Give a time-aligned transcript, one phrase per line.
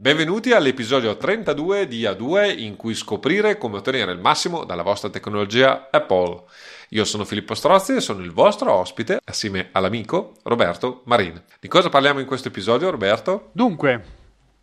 [0.00, 5.88] Benvenuti all'episodio 32 di A2 in cui scoprire come ottenere il massimo dalla vostra tecnologia
[5.90, 6.44] Apple.
[6.90, 11.42] Io sono Filippo Strozzi e sono il vostro ospite assieme all'amico Roberto Marin.
[11.58, 13.48] Di cosa parliamo in questo episodio Roberto?
[13.50, 14.17] Dunque,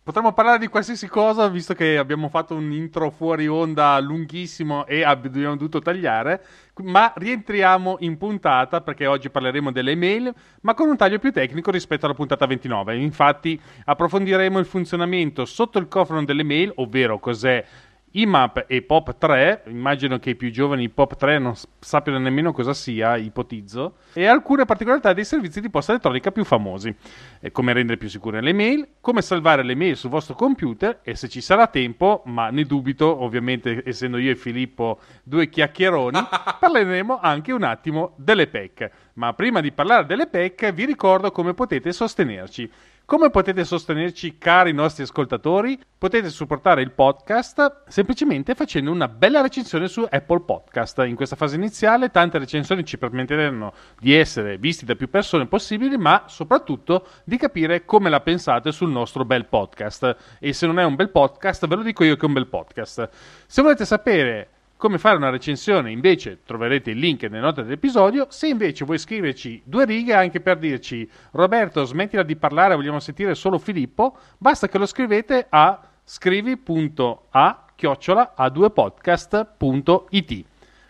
[0.06, 5.02] Potremmo parlare di qualsiasi cosa, visto che abbiamo fatto un intro fuori onda lunghissimo e
[5.02, 6.44] abbiamo dovuto tagliare,
[6.84, 11.72] ma rientriamo in puntata perché oggi parleremo delle email, ma con un taglio più tecnico
[11.72, 12.96] rispetto alla puntata 29.
[12.98, 17.64] Infatti approfondiremo il funzionamento sotto il cofano delle mail, ovvero cos'è
[18.16, 23.96] IMAP e POP3, immagino che i più giovani POP3 non sappiano nemmeno cosa sia, ipotizzo,
[24.14, 26.94] e alcune particolarità dei servizi di posta elettronica più famosi,
[27.40, 31.14] e come rendere più sicure le mail, come salvare le mail sul vostro computer e
[31.14, 36.18] se ci sarà tempo, ma ne dubito, ovviamente essendo io e Filippo due chiacchieroni,
[36.58, 38.90] parleremo anche un attimo delle PEC.
[39.14, 42.70] Ma prima di parlare delle PEC vi ricordo come potete sostenerci.
[43.06, 45.78] Come potete sostenerci, cari nostri ascoltatori?
[45.96, 51.04] Potete supportare il podcast semplicemente facendo una bella recensione su Apple Podcast.
[51.06, 55.96] In questa fase iniziale tante recensioni ci permetteranno di essere visti da più persone possibili,
[55.96, 60.16] ma soprattutto di capire come la pensate sul nostro bel podcast.
[60.40, 62.48] E se non è un bel podcast, ve lo dico io che è un bel
[62.48, 63.08] podcast.
[63.46, 68.26] Se volete sapere come fare una recensione, invece troverete il link nelle note dell'episodio.
[68.28, 73.34] Se invece vuoi scriverci due righe anche per dirci Roberto, smettila di parlare, vogliamo sentire
[73.34, 80.44] solo Filippo, basta che lo scrivete a scrivi.a chiocciola a2podcast.it.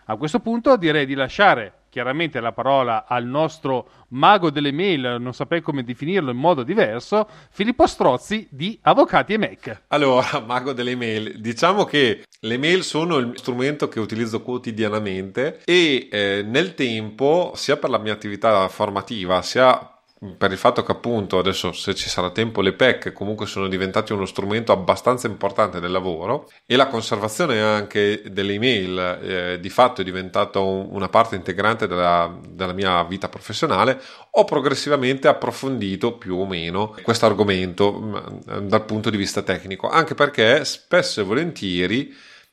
[0.05, 5.33] A questo punto direi di lasciare chiaramente la parola al nostro mago delle mail, non
[5.33, 9.81] saprei come definirlo in modo diverso, Filippo Strozzi di Avvocati e Mac.
[9.87, 16.07] Allora, mago delle mail, diciamo che le mail sono il strumento che utilizzo quotidianamente e
[16.11, 19.96] eh, nel tempo, sia per la mia attività formativa, sia
[20.37, 24.13] per il fatto che appunto adesso se ci sarà tempo le PEC comunque sono diventati
[24.13, 30.01] uno strumento abbastanza importante del lavoro e la conservazione anche delle email eh, di fatto
[30.01, 36.37] è diventata un, una parte integrante della, della, mia vita professionale ho progressivamente approfondito più
[36.37, 42.11] o meno questo argomento mm, dal punto di vista tecnico anche perché spesso e volentieri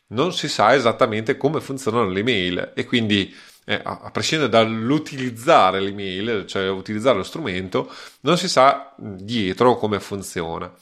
[0.09, 3.35] non si sa esattamente come funzionano le email e quindi
[3.65, 10.73] eh, a prescindere dall'utilizzare l'email, cioè utilizzare lo strumento, non si sa dietro come funziona.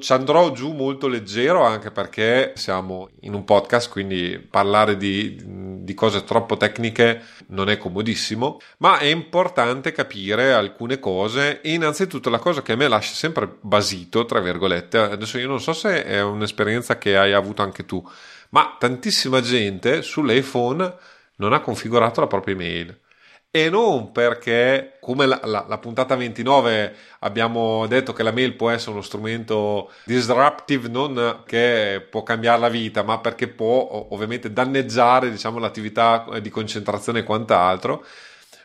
[0.00, 5.94] Ci andrò giù molto leggero anche perché siamo in un podcast, quindi parlare di, di
[5.94, 12.38] cose troppo tecniche non è comodissimo, ma è importante capire alcune cose e innanzitutto la
[12.38, 16.20] cosa che a me lascia sempre basito, tra virgolette, adesso io non so se è
[16.20, 18.06] un'esperienza che hai avuto anche tu,
[18.50, 20.94] ma tantissima gente sull'iPhone
[21.40, 23.00] non ha configurato la propria email.
[23.52, 28.70] E non perché, come la, la, la, puntata 29 abbiamo detto che la mail può
[28.70, 35.32] essere uno strumento disruptive, non che può cambiare la vita, ma perché può ovviamente danneggiare
[35.32, 38.04] diciamo, l'attività di concentrazione e quant'altro,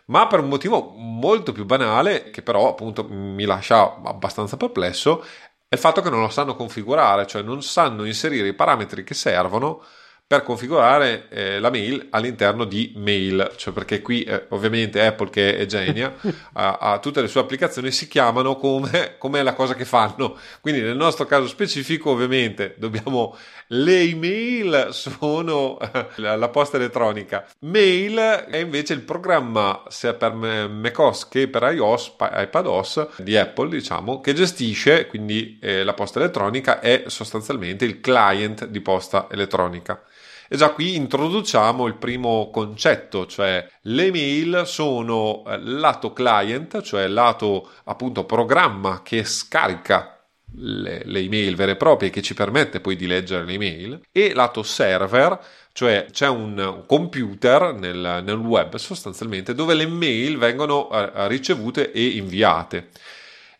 [0.07, 5.23] ma per un motivo molto più banale, che però appunto mi lascia abbastanza perplesso,
[5.67, 9.15] è il fatto che non lo sanno configurare, cioè non sanno inserire i parametri che
[9.15, 9.83] servono
[10.27, 15.55] per configurare eh, la mail all'interno di mail, cioè perché qui eh, ovviamente Apple che
[15.55, 16.15] è genia
[16.53, 20.35] ha, ha, tutte le sue applicazioni si chiamano come, come, è la cosa che fanno,
[20.61, 23.37] quindi nel nostro caso specifico ovviamente dobbiamo
[23.67, 25.77] le email sono
[26.17, 28.15] la posta elettronica, mail
[28.49, 34.33] è invece il programma sia per macOS che per iOS, iPadOS di Apple diciamo che
[34.33, 40.03] gestisce quindi eh, la posta elettronica è sostanzialmente il client di posta elettronica.
[40.47, 47.07] E già qui introduciamo il primo concetto, cioè le mail sono eh, lato client, cioè
[47.07, 50.14] lato appunto programma che scarica
[50.57, 54.33] le, le, email vere e proprie che ci permette poi di leggere le email e
[54.33, 55.39] lato server
[55.75, 62.01] cioè c'è un computer nel, nel web sostanzialmente dove le mail vengono uh, ricevute e
[62.15, 62.91] inviate.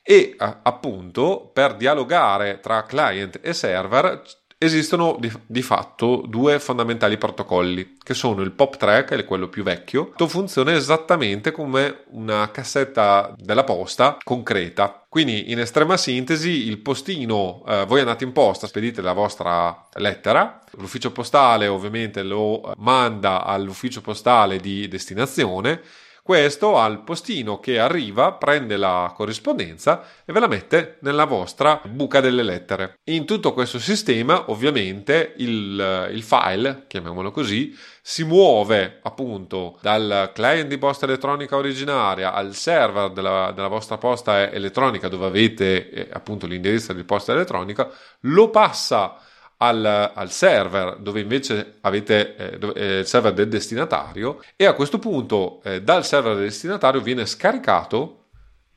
[0.01, 4.21] E appunto per dialogare tra client e server
[4.57, 9.63] Esistono di, di, fatto due fondamentali protocolli, che sono il POP3, che è quello più
[9.63, 15.03] vecchio, che funziona esattamente come una cassetta della posta concreta.
[15.09, 20.61] Quindi, in estrema sintesi, il postino, eh, voi andate in posta, spedite la vostra lettera,
[20.77, 25.81] l'ufficio postale ovviamente lo manda all'ufficio postale di destinazione,
[26.25, 32.19] Questo al postino che arriva, prende la corrispondenza e ve la mette nella vostra buca
[32.19, 32.97] delle lettere.
[33.11, 40.67] In tutto questo sistema, ovviamente, il, il file, chiamiamolo così, si muove appunto dal client
[40.67, 46.47] di posta elettronica originaria al server della, della vostra posta elettronica dove avete eh, appunto
[46.47, 47.87] l'indirizzo di posta elettronica,
[48.21, 49.19] lo passa
[49.57, 54.99] al, al, server dove invece avete eh, eh, il server del destinatario e a questo
[54.99, 58.25] punto eh, dal server del destinatario viene scaricato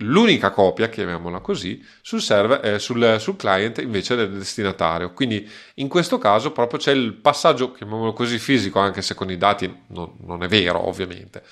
[0.03, 5.13] l'unica copia, chiamiamola così, sul, server, eh, sul, sul, client invece del destinatario.
[5.13, 9.37] Quindi in questo caso proprio c'è il passaggio, chiamiamolo così, fisico, anche se con i
[9.37, 11.43] dati non, non è vero ovviamente.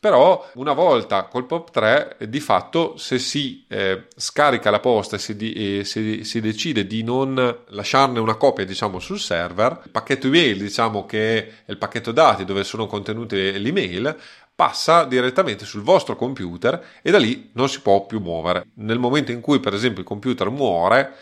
[0.00, 5.34] Però una volta col POP3 di fatto se si eh, scarica la posta e si,
[5.34, 10.28] di, e si, si, decide di non lasciarne una copia diciamo sul server, il pacchetto
[10.28, 14.16] email diciamo che è il pacchetto dati dove sono contenute le email
[14.54, 18.68] passa direttamente sul vostro computer e da lì non si può più muovere.
[18.74, 21.12] Nel momento in cui per esempio il computer muore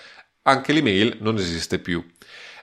[0.42, 2.04] anche l'email non esiste più.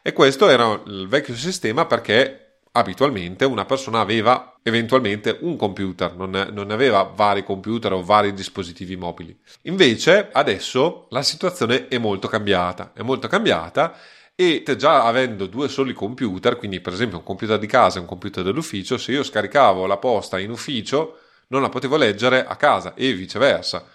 [0.04, 2.43] E questo era il vecchio sistema perché
[2.76, 8.96] abitualmente una persona aveva eventualmente un computer, non, non aveva vari computer o vari dispositivi
[8.96, 9.38] mobili.
[9.64, 13.96] Invece adesso la situazione è molto cambiata, è molto cambiata
[14.36, 18.08] e già avendo due soli computer, quindi per esempio un computer di casa e un
[18.08, 22.96] computer dell'ufficio, se io scaricavo la posta in ufficio non la potevo leggere a casa
[22.96, 23.86] e viceversa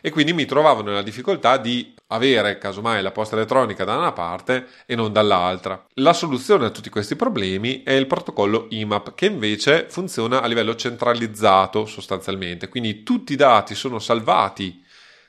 [0.00, 4.66] e quindi mi trovavo nella difficoltà di avere casomai la posta elettronica da una parte
[4.86, 5.84] e non dall'altra.
[5.94, 10.74] La soluzione a tutti questi problemi è il protocollo IMAP che invece funziona a livello
[10.74, 14.84] centralizzato sostanzialmente, quindi tutti i dati sono salvati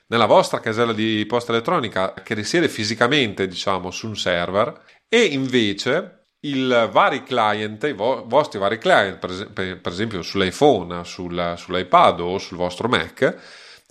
[0.07, 6.19] nella vostra casella di posta elettronica che risiede fisicamente diciamo su un server e invece
[6.41, 12.21] i vari client, i vo- vostri vari client, per, es- per esempio sull'iPhone, sul, sull'iPad
[12.21, 13.37] o sul vostro Mac,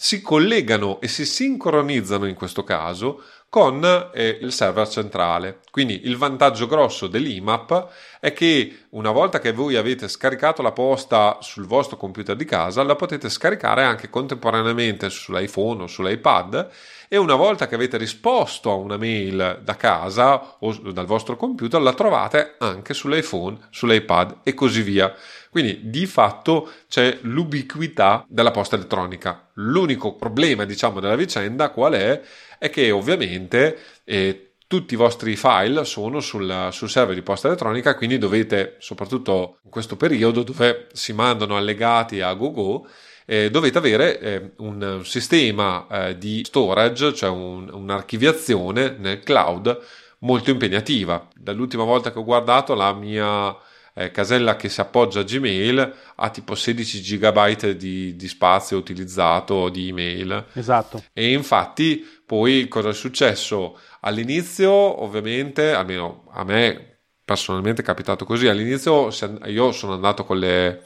[0.00, 3.82] si collegano e si sincronizzano in questo caso con
[4.14, 5.58] eh, il server centrale.
[5.72, 7.88] Quindi il vantaggio grosso dell'IMAP
[8.20, 12.84] è che una volta che voi avete scaricato la posta sul vostro computer di casa,
[12.84, 16.68] la potete scaricare anche contemporaneamente sull'iPhone o sull'iPad
[17.08, 21.80] e una volta che avete risposto a una mail da casa o dal vostro computer,
[21.82, 25.12] la trovate anche sull'iPhone, sull'iPad e così via.
[25.50, 29.48] Quindi di fatto c'è l'ubiquità della posta elettronica.
[29.54, 32.20] L'unico problema, diciamo, della vicenda qual è?
[32.58, 37.94] È che ovviamente eh, tutti i vostri file sono sul, sul, server di posta elettronica,
[37.94, 42.86] quindi dovete, soprattutto in questo periodo dove si mandano allegati a GoGo,
[43.24, 49.78] eh, dovete avere eh, un sistema eh, di storage, cioè un, un'archiviazione nel cloud
[50.20, 51.26] molto impegnativa.
[51.34, 53.56] Dall'ultima volta che ho guardato la mia
[53.98, 59.68] eh, casella che si appoggia a Gmail ha tipo 16 GB di, di, spazio utilizzato
[59.68, 60.46] di email.
[60.52, 61.02] Esatto.
[61.12, 63.76] E infatti poi cosa è successo?
[64.00, 69.10] All'inizio ovviamente, almeno a me personalmente è capitato così, all'inizio
[69.46, 70.84] io sono andato con le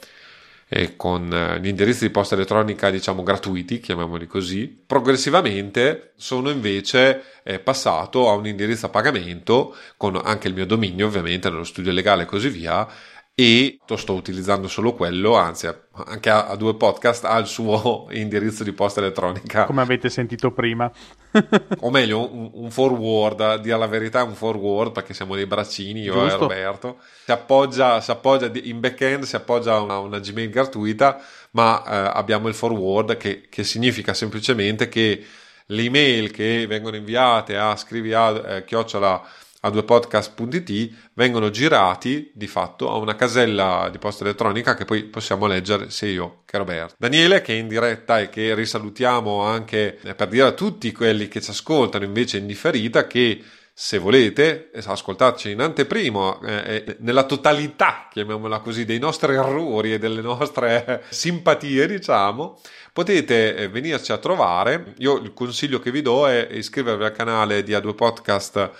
[0.74, 7.58] eh, con gli indirizzi di posta elettronica diciamo gratuiti, chiamiamoli così, progressivamente sono invece eh,
[7.58, 12.22] passato a un indirizzo a pagamento con anche il mio dominio ovviamente nello studio legale
[12.22, 12.88] e così via
[13.34, 18.62] e sto utilizzando solo quello, anzi anche a, a, due podcast ha il suo indirizzo
[18.62, 19.64] di posta elettronica.
[19.64, 20.90] Come avete sentito prima.
[21.80, 26.02] o meglio, un, un, forward, a dire la verità un forward perché siamo dei braccini,
[26.02, 26.34] io Giusto.
[26.34, 26.98] e Roberto.
[27.24, 32.10] Si appoggia, si appoggia in back-end, si appoggia a una, una Gmail gratuita, ma eh,
[32.14, 35.24] abbiamo il forward che, che significa semplicemente che
[35.66, 39.22] le email che vengono inviate a scrivi a eh, chiocciola
[39.64, 45.04] a due podcast.it vengono girati di fatto a una casella di posta elettronica che poi
[45.04, 46.94] possiamo leggere sia io che Roberto.
[46.98, 51.28] Daniele che è in diretta e che risalutiamo anche eh, per dire a tutti quelli
[51.28, 53.42] che ci ascoltano invece in differita che
[53.74, 59.98] se volete ascoltarci in anteprima eh, eh, nella totalità, chiamiamola così, dei nostri errori e
[59.98, 62.60] delle nostre simpatie, diciamo,
[62.92, 64.94] potete eh, venirci a trovare.
[64.98, 68.70] Io il consiglio che vi do è iscrivervi al canale di A2 Podcast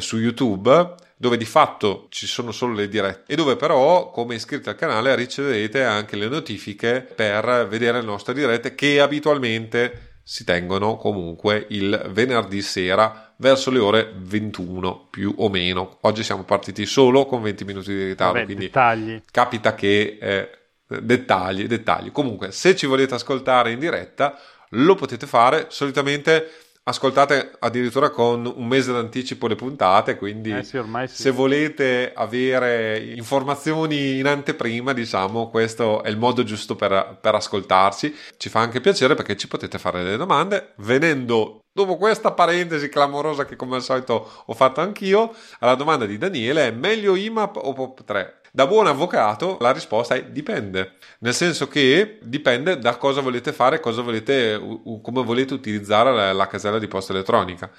[0.00, 4.68] su YouTube dove di fatto ci sono solo le dirette e dove però come iscritti
[4.68, 10.96] al canale riceverete anche le notifiche per vedere le nostre dirette che abitualmente si tengono
[10.96, 15.98] comunque il venerdì sera verso le ore 21 più o meno.
[16.02, 19.20] Oggi siamo partiti solo con 20 minuti di ritardo, Vabbè, quindi dettagli.
[19.30, 20.50] capita che eh,
[20.86, 22.12] dettagli, dettagli.
[22.12, 24.38] Comunque, se ci volete ascoltare in diretta,
[24.70, 26.50] lo potete fare solitamente
[26.84, 31.22] ascoltate addirittura con un mese d'anticipo le puntate, quindi eh sì, sì.
[31.22, 38.14] se volete avere informazioni in anteprima, diciamo, questo è il modo giusto per, per ascoltarci.
[38.36, 43.46] Ci fa anche piacere perché ci potete fare delle domande venendo Dopo questa parentesi clamorosa
[43.46, 47.72] che come al solito ho fatto anch'io, alla domanda di Daniele è meglio IMAP o
[47.72, 48.41] POP 3?
[48.54, 53.80] Da buon avvocato la risposta è dipende, nel senso che dipende da cosa volete fare,
[53.80, 54.60] cosa volete,
[55.00, 57.70] come volete utilizzare la, la casella di posta elettronica.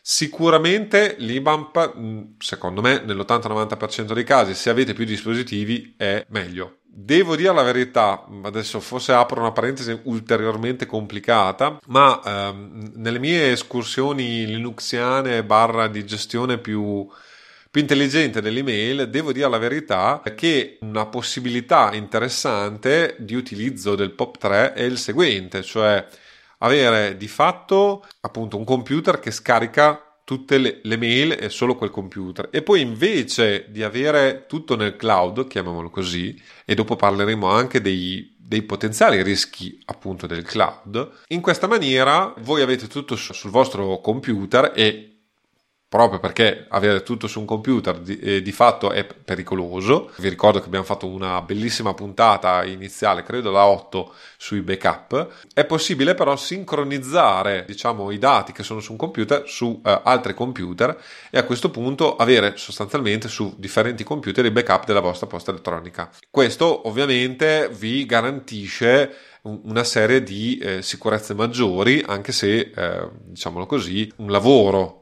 [0.00, 6.78] Sicuramente l'IBAMP, secondo me, nell'80-90% dei casi, se avete più dispositivi, è meglio.
[6.84, 13.50] Devo dire la verità, adesso forse apro una parentesi ulteriormente complicata, ma ehm, nelle mie
[13.50, 17.08] escursioni linuxiane barra di gestione più,
[17.72, 24.74] più intelligente dell'email, devo dire la verità che una possibilità interessante di utilizzo del POP3
[24.74, 26.06] è il seguente, cioè
[26.58, 31.88] avere di fatto appunto un computer che scarica tutte le, le, mail e solo quel
[31.88, 32.50] computer.
[32.52, 38.36] E poi invece di avere tutto nel cloud, chiamiamolo così, e dopo parleremo anche dei,
[38.38, 44.72] dei potenziali rischi appunto del cloud, in questa maniera voi avete tutto sul vostro computer
[44.74, 45.11] e
[45.92, 50.10] proprio perché avere tutto su un computer di, eh, di, fatto è pericoloso.
[50.16, 55.28] Vi ricordo che abbiamo fatto una bellissima puntata iniziale, credo la 8, sui backup.
[55.52, 60.32] È possibile però sincronizzare, diciamo, i dati che sono su un computer su eh, altri
[60.32, 65.50] computer e a questo punto avere sostanzialmente su differenti computer i backup della vostra posta
[65.50, 66.10] elettronica.
[66.30, 74.10] Questo ovviamente vi garantisce una serie di eh, sicurezze maggiori, anche se, eh, diciamolo così,
[74.16, 75.00] un lavoro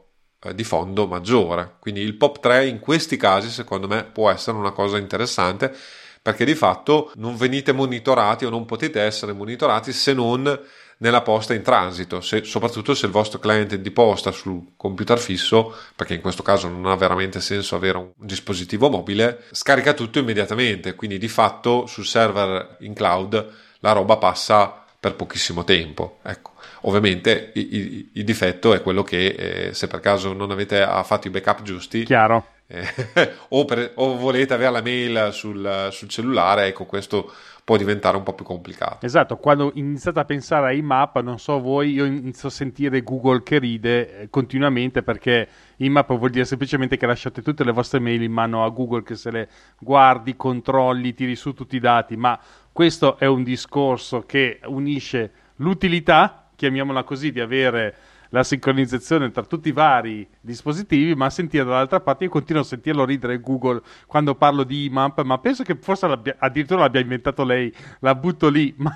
[0.53, 1.75] di fondo maggiore.
[1.79, 5.75] Quindi il POP 3 in questi casi secondo me può essere una cosa interessante
[6.21, 10.59] perché di fatto non venite monitorati o non potete essere monitorati se non
[10.97, 15.75] nella posta in transito, se, soprattutto se il vostro cliente di posta sul computer fisso,
[15.95, 20.93] perché in questo caso non ha veramente senso avere un dispositivo mobile, scarica tutto immediatamente,
[20.93, 26.19] quindi di fatto sul server in cloud la roba passa per pochissimo tempo.
[26.21, 26.50] Ecco.
[26.81, 31.29] Ovviamente il, il difetto è quello che eh, se per caso non avete fatto i
[31.29, 32.45] backup giusti, Chiaro.
[32.67, 32.85] Eh,
[33.49, 37.31] o, per, o, volete avere la mail sul, sul cellulare, ecco questo
[37.63, 39.05] può diventare un po' più complicato.
[39.05, 43.43] Esatto, quando iniziate a pensare ai map, non so voi, io inizio a sentire Google
[43.43, 45.47] che ride eh, continuamente perché
[45.77, 49.15] IMAP vuol dire semplicemente che lasciate tutte le vostre mail in mano a Google che
[49.15, 49.47] se le
[49.79, 52.39] guardi, controlli, tiri su tutti i dati, ma
[52.71, 57.95] questo è un discorso che unisce l'utilità chiamiamola così, di avere
[58.29, 63.03] la sincronizzazione tra tutti i vari dispositivi, ma sentire dall'altra parte, io continuo a sentirlo
[63.03, 67.73] ridere Google quando parlo di IMAP, ma penso che forse l'abbia, addirittura l'abbia inventato lei,
[67.99, 68.73] la butto lì.
[68.77, 68.91] Ma...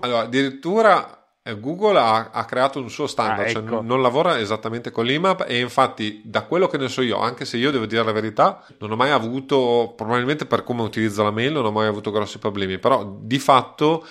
[0.00, 3.76] allora, addirittura eh, Google ha, ha, creato un suo standard, ah, cioè ecco.
[3.76, 7.44] cioè non lavora esattamente con l'IMAP e infatti da quello che ne so io, anche
[7.44, 11.30] se io devo dire la verità, non ho mai avuto, probabilmente per come utilizzo la
[11.30, 14.04] mail, non ho mai avuto grossi problemi, però di fatto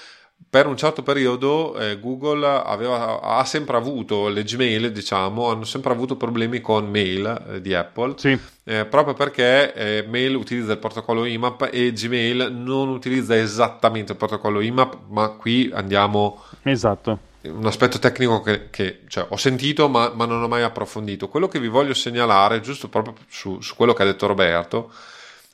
[0.49, 5.93] per un certo periodo eh, Google aveva, ha sempre avuto le Gmail, diciamo, hanno sempre
[5.93, 8.37] avuto problemi con mail eh, di Apple, sì.
[8.65, 14.17] eh, proprio perché eh, mail utilizza il protocollo IMAP e Gmail non utilizza esattamente il
[14.17, 16.43] protocollo IMAP, ma qui andiamo...
[16.63, 17.29] Esatto.
[17.43, 21.27] Un aspetto tecnico che, che cioè, ho sentito ma, ma, non ho mai approfondito.
[21.27, 24.91] Quello che vi voglio segnalare, giusto proprio su, su quello che ha detto Roberto,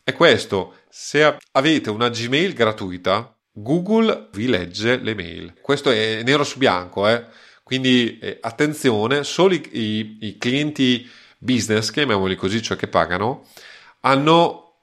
[0.04, 0.74] è questo.
[0.90, 5.54] Se avete una Gmail gratuita, Google vi legge le mail.
[5.62, 7.26] Questo è nero su bianco, eh?
[7.64, 11.10] quindi eh, attenzione, solo i, i, i, clienti
[11.40, 13.46] business, chiamiamoli così, cioè che pagano,
[14.02, 14.76] hanno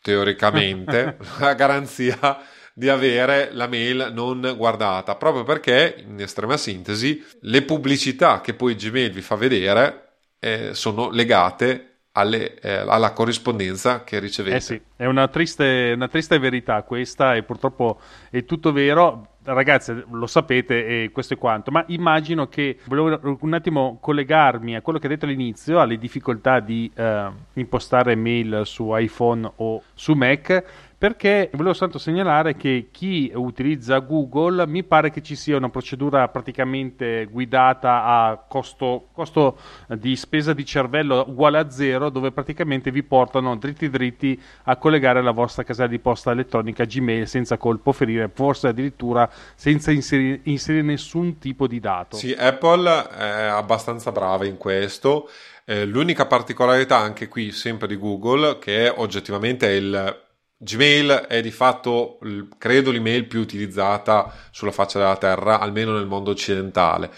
[0.00, 2.40] teoricamente la garanzia
[2.72, 8.76] di avere la mail non guardata, proprio perché, in estrema sintesi, le pubblicità che poi
[8.76, 14.56] Gmail vi fa vedere eh, sono legate alle, eh, alla corrispondenza che ricevete.
[14.56, 18.00] Eh sì, è una triste, una triste verità questa e purtroppo
[18.30, 19.26] è tutto vero.
[19.42, 24.82] Ragazzi, lo sapete e questo è quanto, ma immagino che volevo un attimo collegarmi a
[24.82, 30.12] quello che hai detto all'inizio, alle difficoltà di eh, impostare mail su iPhone o su
[30.12, 35.70] Mac perché volevo soltanto segnalare che chi utilizza Google mi pare che ci sia una
[35.70, 39.56] procedura praticamente guidata a costo, costo
[39.88, 45.22] di spesa di cervello uguale a zero dove praticamente vi portano dritti dritti a collegare
[45.22, 50.82] la vostra casella di posta elettronica Gmail senza colpo ferire, forse addirittura senza inserire, inserire
[50.84, 52.18] nessun tipo di dato.
[52.18, 55.30] Sì, Apple è abbastanza brava in questo.
[55.64, 60.28] Eh, l'unica particolarità anche qui, sempre di Google, che oggettivamente è il
[60.62, 62.18] Gmail è di fatto,
[62.58, 67.10] credo, l'email più utilizzata sulla faccia della Terra, almeno nel mondo occidentale.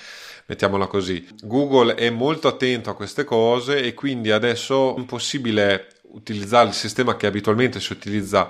[0.47, 1.27] mettiamola così.
[1.43, 7.17] Google è molto attento a queste cose e quindi adesso è impossibile utilizzare il sistema
[7.17, 8.49] che abitualmente si utilizza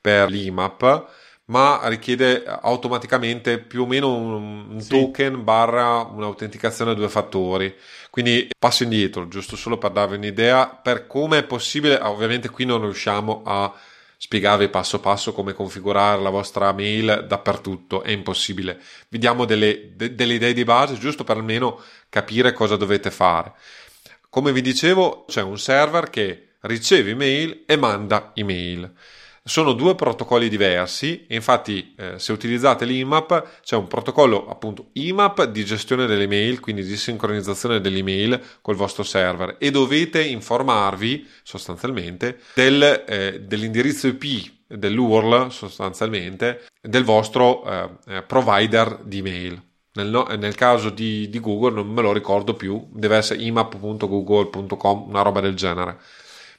[0.00, 1.06] per l'IMAP
[1.46, 4.88] ma richiede automaticamente più o meno un, un sì.
[4.88, 7.72] token barra un'autenticazione a due fattori.
[8.10, 12.00] Quindi passo indietro, giusto solo per darvi un'idea per come è possibile.
[12.00, 13.72] Ovviamente qui non riusciamo a
[14.16, 18.80] spiegarvi passo passo come configurare la vostra mail dappertutto, è impossibile.
[19.08, 23.52] Vi diamo delle, de, delle idee di base giusto per almeno capire cosa dovete fare.
[24.28, 28.92] Come vi dicevo, c'è un server che riceve email e manda email.
[29.46, 35.66] Sono due protocolli diversi, infatti eh, se utilizzate l'IMAP c'è un protocollo appunto IMAP di
[35.66, 42.38] gestione delle mail, quindi di sincronizzazione delle email col vostro server e dovete informarvi sostanzialmente
[42.54, 49.62] del, eh, dell'indirizzo IP dell'URL sostanzialmente del vostro eh, eh provider di mail.
[49.96, 55.06] Nel, no, nel caso di, di, Google non me lo ricordo più, deve essere imap.google.com,
[55.06, 55.98] una roba del genere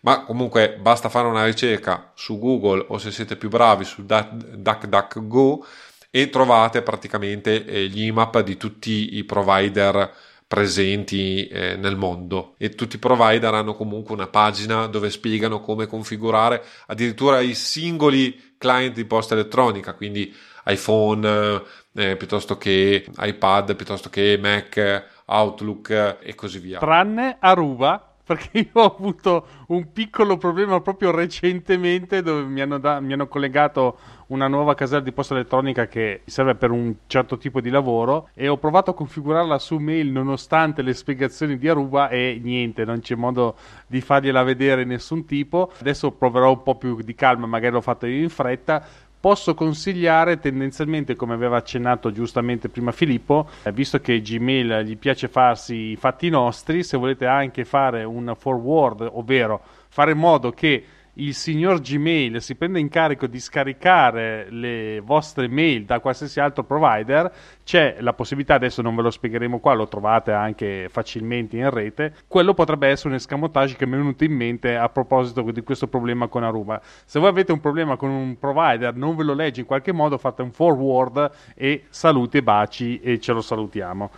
[0.06, 5.66] ma comunque basta fare una ricerca su Google o se siete più bravi su DuckDuckGo
[6.12, 10.14] e trovate praticamente eh, gli IMAP di tutti i provider
[10.48, 12.54] presenti eh, nel mondo.
[12.60, 18.54] E tutti i provider hanno comunque una pagina dove spiegano come configurare addirittura i singoli
[18.60, 20.32] client di posta elettronica quindi
[20.68, 21.62] iPhone
[21.94, 26.78] eh, piuttosto che iPad piuttosto che Mac Outlook e così via.
[26.78, 33.00] Tranne Aruba perché io ho avuto un piccolo problema proprio recentemente dove mi hanno, da,
[33.00, 37.62] mi hanno, collegato una nuova casella di posta elettronica che serve per un certo tipo
[37.62, 42.40] di lavoro e ho provato a configurarla su mail nonostante le spiegazioni di Aruba e
[42.42, 43.56] niente, non c'è modo
[43.86, 45.72] di fargliela vedere nessun tipo.
[45.80, 48.84] Adesso proverò un po' più di calma, magari l'ho fatto io in fretta
[49.26, 55.28] posso consigliare tendenzialmente, come aveva accennato giustamente prima Filippo, eh, visto che Gmail gli piace
[55.28, 60.84] farsi i fatti nostri, se volete anche fare un forward, ovvero fare in modo che
[61.16, 66.64] il signor Gmail si prende in carico di scaricare le vostre mail da qualsiasi altro
[66.64, 67.32] provider,
[67.64, 72.14] c'è la possibilità, adesso non ve lo spiegheremo qua, lo trovate anche facilmente in rete,
[72.28, 75.88] quello potrebbe essere un escamotage che mi è venuto in mente a proposito di questo
[75.88, 76.82] problema con Aruba.
[77.06, 80.18] Se voi avete un problema con un provider, non ve lo legge in qualche modo,
[80.18, 84.12] fate un forward e saluti e baci e ce lo salutiamo.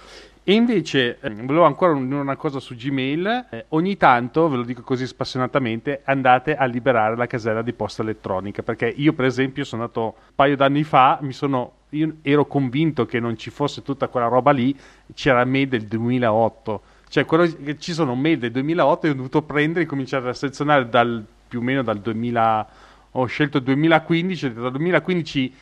[0.49, 4.63] E invece, eh, volevo ancora dire una cosa su Gmail, eh, ogni tanto, ve lo
[4.63, 9.65] dico così spassionatamente, andate a liberare la casella di posta elettronica, perché io per esempio
[9.65, 13.81] sono andato un paio d'anni fa, mi sono, io ero convinto che non ci fosse
[13.81, 14.73] tutta quella roba lì,
[15.13, 17.45] c'era mail del 2008, cioè quello,
[17.77, 21.59] ci sono mail del 2008 e ho dovuto prendere e cominciare a selezionare dal, più
[21.59, 22.67] o meno dal 2000,
[23.11, 25.53] ho scelto il 2015, dal 2015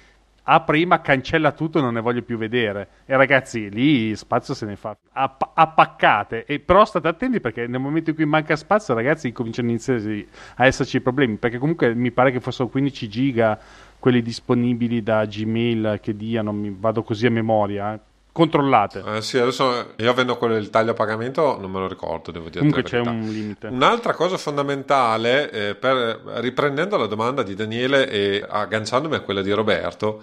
[0.47, 2.87] a prima cancella tutto e non ne voglio più vedere.
[3.05, 6.45] E ragazzi, lì spazio se ne fa a, a paccate.
[6.45, 11.01] E però state attenti perché nel momento in cui manca spazio, ragazzi, cominciano a esserci
[11.01, 11.37] problemi.
[11.37, 13.59] Perché comunque mi pare che fossero 15 giga
[13.99, 17.93] quelli disponibili da Gmail che diano, mi vado così a memoria.
[17.93, 19.01] Eh controllate.
[19.05, 22.49] Eh sì, adesso io avendo quello del taglio a pagamento non me lo ricordo, devo
[22.49, 22.59] dire.
[22.59, 23.67] Comunque c'è un limite.
[23.67, 29.51] Un'altra cosa fondamentale, eh, per, riprendendo la domanda di Daniele e agganciandomi a quella di
[29.51, 30.21] Roberto,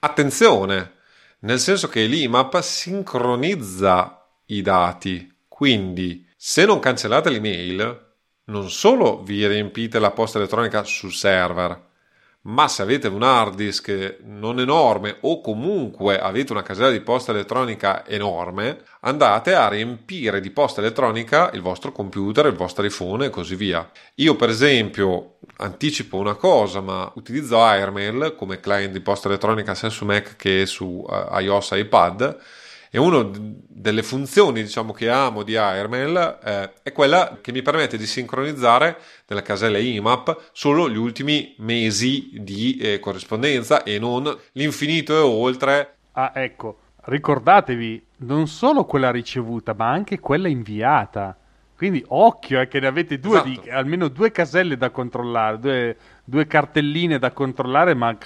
[0.00, 0.92] attenzione,
[1.40, 8.04] nel senso che l'IMAP sincronizza i dati, quindi se non cancellate l'email,
[8.44, 11.84] non solo vi riempite la posta elettronica sul server,
[12.46, 17.32] ma se avete un hard disk non enorme o comunque avete una casella di posta
[17.32, 23.30] elettronica enorme, andate a riempire di posta elettronica il vostro computer, il vostro iPhone e
[23.30, 23.88] così via.
[24.16, 29.88] Io per esempio anticipo una cosa, ma utilizzo Airmail come client di posta elettronica sia
[29.88, 32.38] su Mac che su uh, iOS iPad
[32.96, 37.98] e una delle funzioni diciamo, che amo di Airmail eh, è quella che mi permette
[37.98, 45.14] di sincronizzare nella casella IMAP solo gli ultimi mesi di eh, corrispondenza e non l'infinito
[45.14, 45.96] e oltre.
[46.12, 51.36] Ah, ecco, ricordatevi non solo quella ricevuta, ma anche quella inviata.
[51.76, 53.60] Quindi occhio eh, che ne avete due esatto.
[53.60, 58.18] di, almeno due caselle da controllare, due, due cartelline da controllare, ma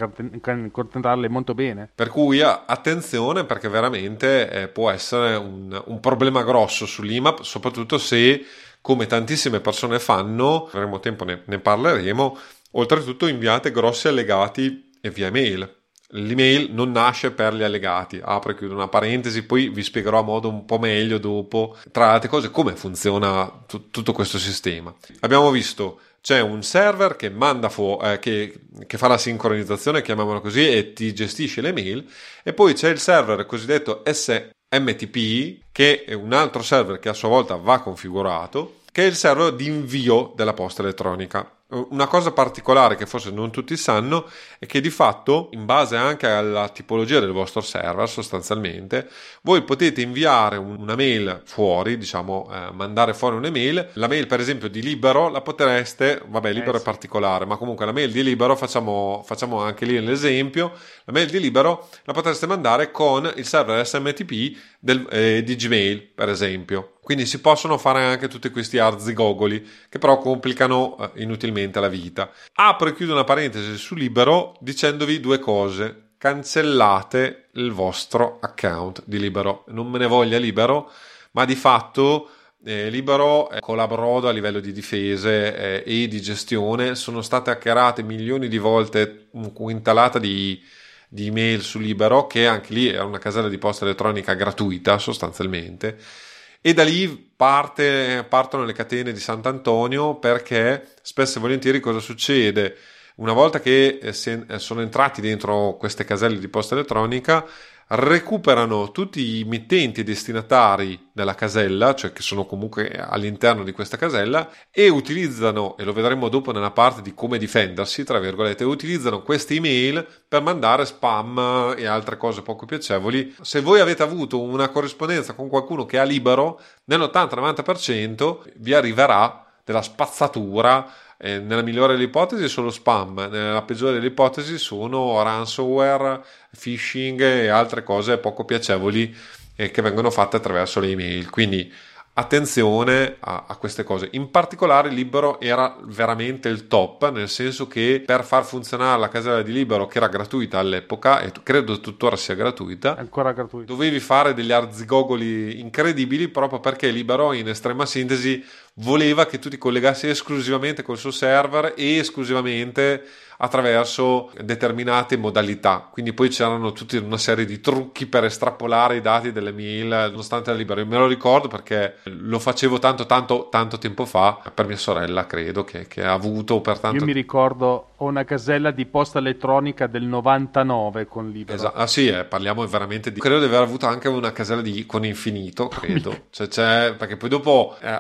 [0.73, 1.91] controllarle molto bene.
[1.95, 8.45] Per cui attenzione perché veramente eh, può essere un, un, problema grosso sull'IMAP, soprattutto se,
[8.81, 12.39] come tantissime persone fanno, avremo tempo, ne, ne parleremo,
[12.73, 15.79] oltretutto inviate grossi allegati via mail
[16.13, 20.23] L'email non nasce per gli allegati, apro e chiudo una parentesi, poi vi spiegherò a
[20.23, 24.93] modo un po' meglio dopo, tra le altre cose, come funziona t- tutto questo sistema.
[25.21, 27.33] Abbiamo visto c'è un server che,
[27.69, 32.07] fu- eh, che, che, fa la sincronizzazione, chiamiamolo così, e ti gestisce le mail,
[32.43, 37.15] e poi c'è il server cosiddetto S- MTP, che è un altro server che a
[37.15, 41.60] sua volta va configurato, che è il server di invio della posta elettronica.
[41.71, 44.29] Una cosa particolare che forse non tutti sanno
[44.59, 49.09] è che di fatto, in base anche alla tipologia del vostro server, sostanzialmente,
[49.43, 53.91] voi potete inviare una mail fuori, diciamo, eh, mandare fuori un'email.
[53.95, 57.87] La mail, per esempio, di Libero la potreste, vabbè, Libero eh, è particolare, ma comunque
[57.87, 60.73] la mail di Libero, facciamo, facciamo anche lì l'esempio,
[61.05, 66.03] la mail di Libero la potreste mandare con il server SMTP del, eh, di Gmail,
[66.15, 66.95] per esempio.
[67.11, 72.31] Quindi si possono fare anche tutti questi arzigogoli che però complicano eh, inutilmente la vita.
[72.53, 76.11] Apro e chiudo una parentesi su Libero dicendovi due cose.
[76.19, 79.65] Cancellate il vostro account di Libero.
[79.71, 80.89] Non me ne voglia Libero,
[81.33, 82.31] ma di fatto
[82.65, 86.95] eh, Libero eh, collaborò a livello di difese eh, e di gestione.
[86.95, 90.63] Sono state hackerate milioni di volte, un quintalata di,
[91.09, 96.29] di email su Libero, che anche lì è una casella di posta elettronica gratuita sostanzialmente
[96.61, 102.77] e da lì parte, partono le catene di Sant'Antonio perché spesso e volentieri cosa succede?
[103.17, 104.15] Una volta che eh,
[104.49, 107.47] eh, sono entrati dentro queste caselle di posta elettronica,
[107.93, 113.97] recuperano tutti i mittenti e destinatari della casella, cioè che sono comunque all'interno di questa
[113.97, 119.23] casella, e utilizzano, e lo vedremo dopo nella parte di come difendersi, tra virgolette, utilizzano
[119.23, 123.35] queste email per mandare spam e altre cose poco piacevoli.
[123.41, 129.83] Se voi avete avuto una corrispondenza con qualcuno che ha libero, nell'80-90% vi arriverà della
[129.83, 130.89] spazzatura
[131.23, 136.23] eh, nella migliore delle ipotesi sono spam, nella peggiore delle ipotesi sono ransomware,
[136.59, 139.15] phishing e altre cose poco piacevoli
[139.55, 141.29] eh, che vengono fatte attraverso le email.
[141.29, 141.71] Quindi
[142.13, 144.09] attenzione a, a, queste cose.
[144.13, 149.43] In particolare Libero era veramente il top, nel senso che per far funzionare la casella
[149.43, 154.35] di Libero, che era gratuita all'epoca e credo tuttora sia gratuita, ancora gratuita, dovevi fare
[154.35, 160.83] degli arzigogoli incredibili proprio perché Libero in estrema sintesi voleva che tu ti collegassi esclusivamente
[160.83, 163.05] col suo server e esclusivamente
[163.43, 165.89] attraverso determinate modalità.
[165.91, 170.51] Quindi poi c'erano tutta una serie di trucchi per estrapolare i dati delle mail nonostante
[170.51, 170.81] la libera.
[170.81, 175.27] Io me lo ricordo perché lo facevo tanto tanto tanto tempo fa per mia sorella,
[175.27, 179.87] credo che, che ha avuto per tanto Io mi ricordo una casella di posta elettronica
[179.87, 181.57] del 99 con Libero.
[181.57, 181.77] Esatto.
[181.77, 183.21] Ah sì, eh, parliamo veramente di...
[183.21, 184.87] Credo di aver avuto anche una casella di...
[184.87, 186.25] con infinito, credo.
[186.31, 186.95] cioè, c'è...
[186.97, 187.99] Perché poi dopo, eh,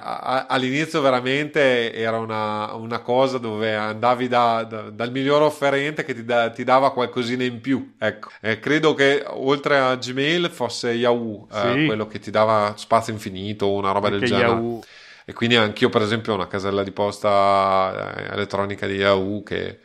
[0.48, 6.24] all'inizio veramente era una, una cosa dove andavi da, da, dal miglior offerente che ti,
[6.24, 7.94] da, ti, dava qualcosina in più.
[7.98, 8.30] Ecco.
[8.40, 11.86] Eh, credo che oltre a Gmail fosse Yahoo, eh, sì.
[11.86, 14.48] quello che ti dava spazio infinito o una roba Perché del genere.
[14.48, 14.82] Yahoo...
[15.24, 19.78] E quindi anch'io, per esempio, ho una casella di posta eh, elettronica di Yahoo che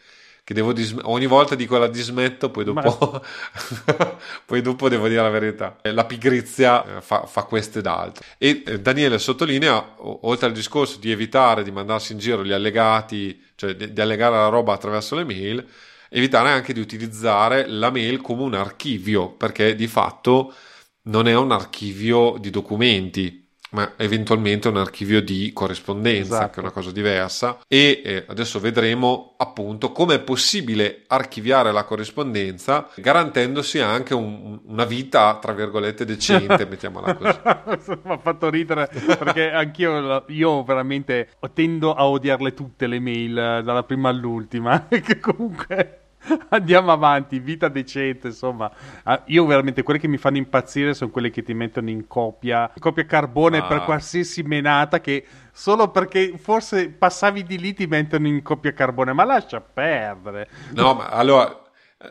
[0.46, 3.24] che devo dis- ogni volta dico la dismetto, poi dopo,
[3.86, 4.18] Ma...
[4.46, 5.76] poi dopo devo dire la verità.
[5.82, 8.24] La pigrizia eh, fa, fa questo ed altro.
[8.38, 13.44] E eh, Daniele sottolinea, oltre al discorso di evitare di mandarsi in giro gli allegati,
[13.56, 15.68] cioè di, di allegare la roba attraverso le mail,
[16.10, 20.54] evitare anche di utilizzare la mail come un archivio, perché di fatto
[21.06, 26.50] non è un archivio di documenti, ma eventualmente un archivio di corrispondenza, esatto.
[26.50, 27.60] che è una cosa diversa.
[27.68, 34.86] E eh, adesso vedremo appunto come è possibile archiviare la corrispondenza garantendosi anche un, una
[34.86, 37.92] vita, tra virgolette, decente, mettiamola così.
[38.04, 43.84] Mi ha fatto ridere perché anch'io io veramente tendo a odiarle tutte le mail dalla
[43.84, 46.05] prima all'ultima, che comunque
[46.50, 48.72] Andiamo avanti, vita decente, insomma.
[49.04, 52.72] Ah, io veramente quelle che mi fanno impazzire sono quelle che ti mettono in copia,
[52.74, 53.68] in copia carbone ah.
[53.68, 59.14] per qualsiasi menata che solo perché forse passavi di lì ti mettono in copia carbone,
[59.14, 60.50] ma lascia perdere.
[60.74, 61.64] No, ma allora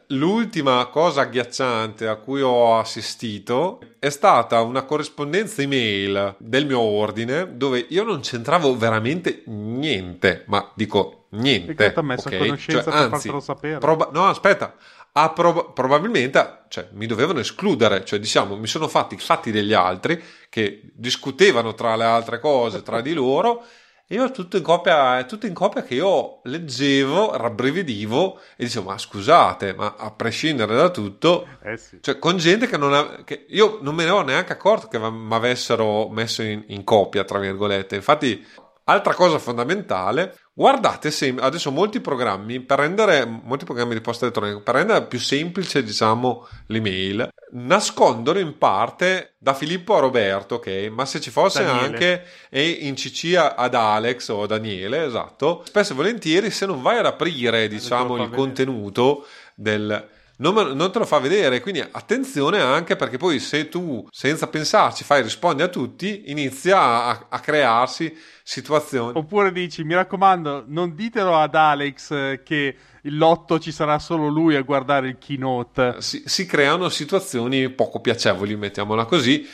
[0.09, 7.57] L'ultima cosa agghiacciante a cui ho assistito è stata una corrispondenza email del mio ordine
[7.57, 11.75] dove io non c'entravo veramente niente, ma dico niente.
[11.93, 12.39] Ti ha messo okay?
[12.39, 13.79] a conoscenza cioè, per anzi, fartelo sapere?
[13.79, 14.75] Proba- no, aspetta.
[15.13, 19.73] Ah, prob- probabilmente cioè, mi dovevano escludere, cioè diciamo mi sono fatti i fatti degli
[19.73, 23.65] altri che discutevano tra le altre cose tra di loro
[24.09, 29.73] io tutto in copia, tutto in copia che io leggevo, rabbrividivo e dicevo, ma scusate,
[29.73, 31.99] ma a prescindere da tutto, eh sì.
[32.03, 34.99] cioè con gente che non ha, che io non me ne ero neanche accorto che
[34.99, 37.97] mi avessero messo in, in copia, tra virgolette.
[37.97, 38.47] Infatti,
[38.85, 44.61] altra cosa fondamentale, Guardate se adesso molti programmi per rendere molti programmi di posta elettronica
[44.61, 50.91] per rendere più semplice, diciamo, l'email, nascondono in parte da Filippo a Roberto, ok?
[50.93, 51.87] Ma se ci fosse Daniele.
[51.87, 56.99] anche e in CC ad Alex o Daniele, esatto, spesso e volentieri se non vai
[56.99, 61.61] ad aprire, diciamo, il contenuto del non, non, te lo fa vedere.
[61.61, 67.27] Quindi attenzione anche perché poi se tu senza pensarci fai rispondi a tutti, inizia a,
[67.29, 69.17] a crearsi situazioni.
[69.17, 74.29] Oppure dici, mi raccomando, non ditelo ad Alex eh, che il lotto ci sarà solo
[74.29, 75.97] lui a guardare il keynote.
[75.99, 79.47] Si, si creano situazioni poco piacevoli, mettiamola così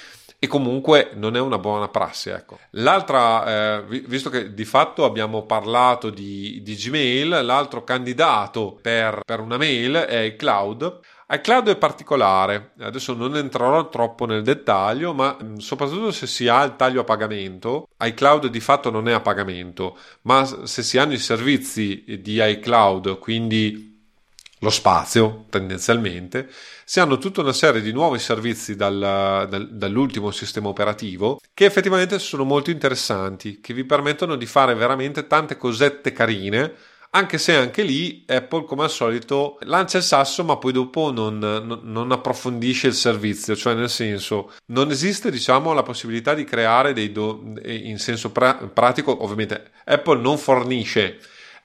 [0.42, 2.30] e comunque non è una buona prassi.
[2.30, 2.58] Ecco.
[2.70, 9.40] L'altra, eh, visto che di fatto abbiamo parlato di, di Gmail, l'altro candidato per, per,
[9.40, 11.00] una mail è iCloud.
[11.28, 16.62] iCloud è particolare, adesso non entrerò troppo nel dettaglio, ma mm, soprattutto se si ha
[16.62, 21.12] il taglio a pagamento, iCloud di fatto non è a pagamento, ma se si hanno
[21.12, 23.89] i servizi di iCloud, quindi
[24.60, 26.48] lo spazio tendenzialmente,
[26.84, 32.18] si hanno tutta una serie di nuovi servizi dal, dal, dall'ultimo sistema operativo che effettivamente
[32.18, 36.74] sono molto interessanti, che vi permettono di fare veramente tante cosette carine
[37.12, 41.38] anche se anche lì Apple come al solito lancia il sasso ma poi dopo non,
[41.38, 43.56] non, non, approfondisce il servizio.
[43.56, 48.54] Cioè nel senso non esiste diciamo la possibilità di creare dei do, in senso pra-
[48.54, 51.18] pratico ovviamente Apple non fornisce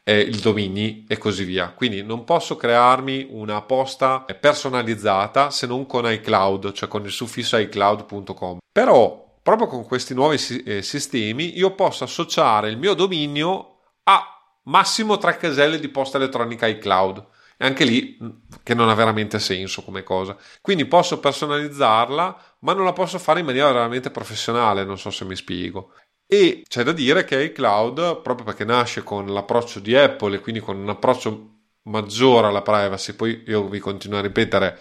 [0.07, 1.71] eh, il domini e così via.
[1.71, 7.57] Quindi non posso crearmi una posta personalizzata se non con iCloud, cioè con il suffisso
[7.57, 8.59] iCloud.com.
[8.71, 14.23] Però proprio con questi nuovi eh, sistemi io posso associare il mio dominio a
[14.63, 17.25] massimo tre caselle di posta elettronica iCloud.
[17.57, 18.29] E anche lì mm,
[18.63, 20.37] che non ha veramente senso come cosa.
[20.61, 25.25] Quindi posso personalizzarla, ma non la posso fare in maniera veramente professionale, non so se
[25.25, 25.93] mi spiego.
[26.27, 30.59] E c'è da dire che iCloud, proprio perché nasce con l'approccio di Apple e quindi
[30.59, 34.79] con un approccio maggiore alla privacy, poi io vi continuo a ripetere,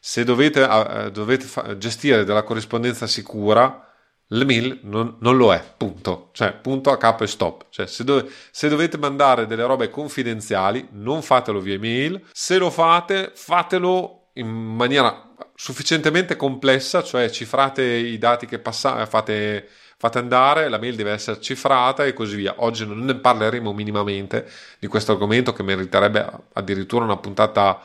[0.00, 3.86] se dovete, uh, dovete fa- gestire della corrispondenza sicura,
[4.28, 6.30] l'email non, non, lo è, punto.
[6.32, 7.66] Cioè, punto a capo e stop.
[7.70, 12.22] Cioè, se, do- se, dovete mandare delle robe confidenziali, non fatelo via email.
[12.32, 19.68] Se lo fate, fatelo in maniera sufficientemente complessa, cioè cifrate i dati che passate, fate
[19.96, 22.54] fate andare, la mail deve essere cifrata e così via.
[22.58, 27.80] Oggi non ne parleremo minimamente di questo argomento che meriterebbe addirittura una puntata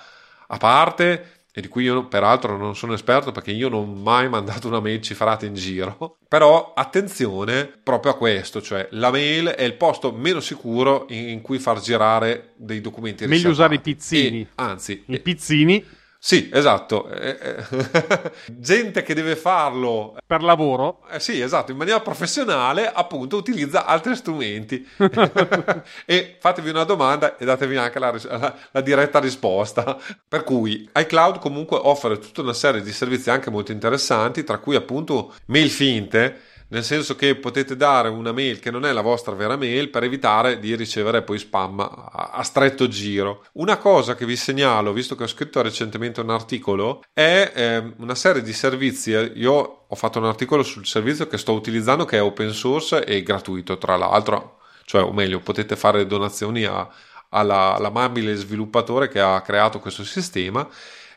[0.47, 4.29] a parte e di cui io peraltro non sono esperto perché io non ho mai
[4.29, 6.17] mandato una mail cifrata in giro.
[6.27, 11.59] Però attenzione proprio a questo, cioè la mail è il posto meno sicuro in cui
[11.59, 14.41] far girare dei documenti Meglio usare i pizzini.
[14.41, 15.85] E, anzi, i pizzini
[16.23, 17.09] sì, esatto.
[17.09, 21.01] Eh, eh, gente che deve farlo per lavoro.
[21.09, 24.87] Eh, sì, esatto, in maniera professionale, appunto, utilizza altri strumenti.
[26.05, 29.97] e fatevi una domanda e datevi anche la, la, la, diretta risposta.
[30.27, 34.75] Per cui iCloud comunque offre tutta una serie di servizi anche molto interessanti, tra cui
[34.75, 39.35] appunto mail finte nel senso che potete dare una mail che non è la vostra
[39.35, 43.45] vera mail per evitare di ricevere poi spam a, stretto giro.
[43.53, 48.15] Una cosa che vi segnalo, visto che ho scritto recentemente un articolo, è eh, una
[48.15, 49.11] serie di servizi.
[49.11, 53.21] Io ho fatto un articolo sul servizio che sto utilizzando che è open source e
[53.21, 56.87] gratuito, tra l'altro, cioè, o meglio, potete fare donazioni a,
[57.29, 60.67] alla, all'amabile sviluppatore che ha creato questo sistema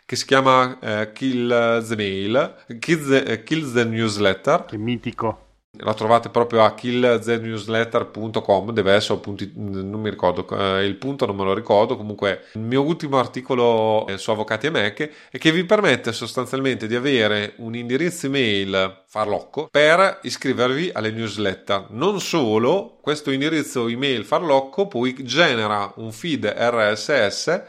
[0.06, 4.64] che si chiama eh, Kill the Mail, Kill the, Kill the Newsletter.
[4.66, 5.43] Che mitico
[5.78, 11.36] la trovate proprio a killznewsletter.com deve essere punti, non mi ricordo eh, il punto non
[11.36, 15.64] me lo ricordo comunque il mio ultimo articolo su avvocati e Mac è che vi
[15.64, 21.86] permette sostanzialmente di avere un indirizzo email farlocco per iscrivervi alle newsletter.
[21.90, 27.62] Non solo questo indirizzo email farlocco poi genera un feed RSS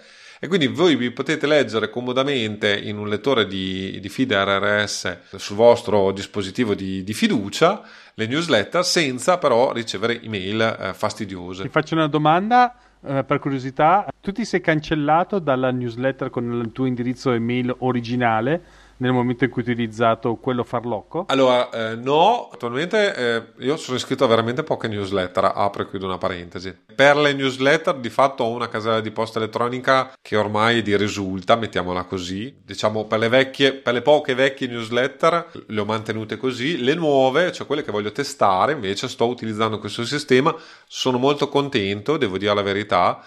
[0.46, 5.56] e quindi voi vi potete leggere comodamente in un lettore di, di feed RRS sul
[5.56, 7.82] vostro dispositivo di, di, fiducia
[8.14, 11.64] le newsletter senza però ricevere email eh, fastidiose.
[11.64, 14.06] Ti faccio una domanda eh, per curiosità.
[14.22, 18.62] Tu ti sei cancellato dalla newsletter con il tuo indirizzo email originale?
[18.98, 21.26] Nel momento in cui hai utilizzato quello farlocco?
[21.28, 26.06] Allora, eh, no, attualmente eh, io sono iscritto a veramente poche newsletter, apro e chiudo
[26.06, 26.76] una parentesi.
[26.96, 31.56] Per le newsletter di fatto ho una casella di posta elettronica che ormai di risulta,
[31.56, 32.62] mettiamola così.
[32.64, 37.52] Diciamo per le vecchie, per le poche vecchie newsletter le ho mantenute così, le nuove,
[37.52, 40.56] cioè quelle che voglio testare, invece sto utilizzando questo sistema,
[40.88, 43.24] sono molto contento, devo dire la verità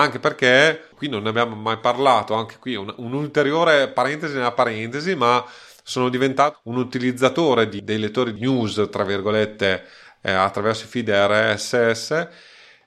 [0.00, 5.14] anche perché qui non ne abbiamo mai parlato, anche qui un, un'ulteriore parentesi nella parentesi,
[5.14, 5.44] ma
[5.82, 9.84] sono diventato un utilizzatore di, dei lettori news, tra virgolette,
[10.22, 12.10] eh, attraverso i feed RSS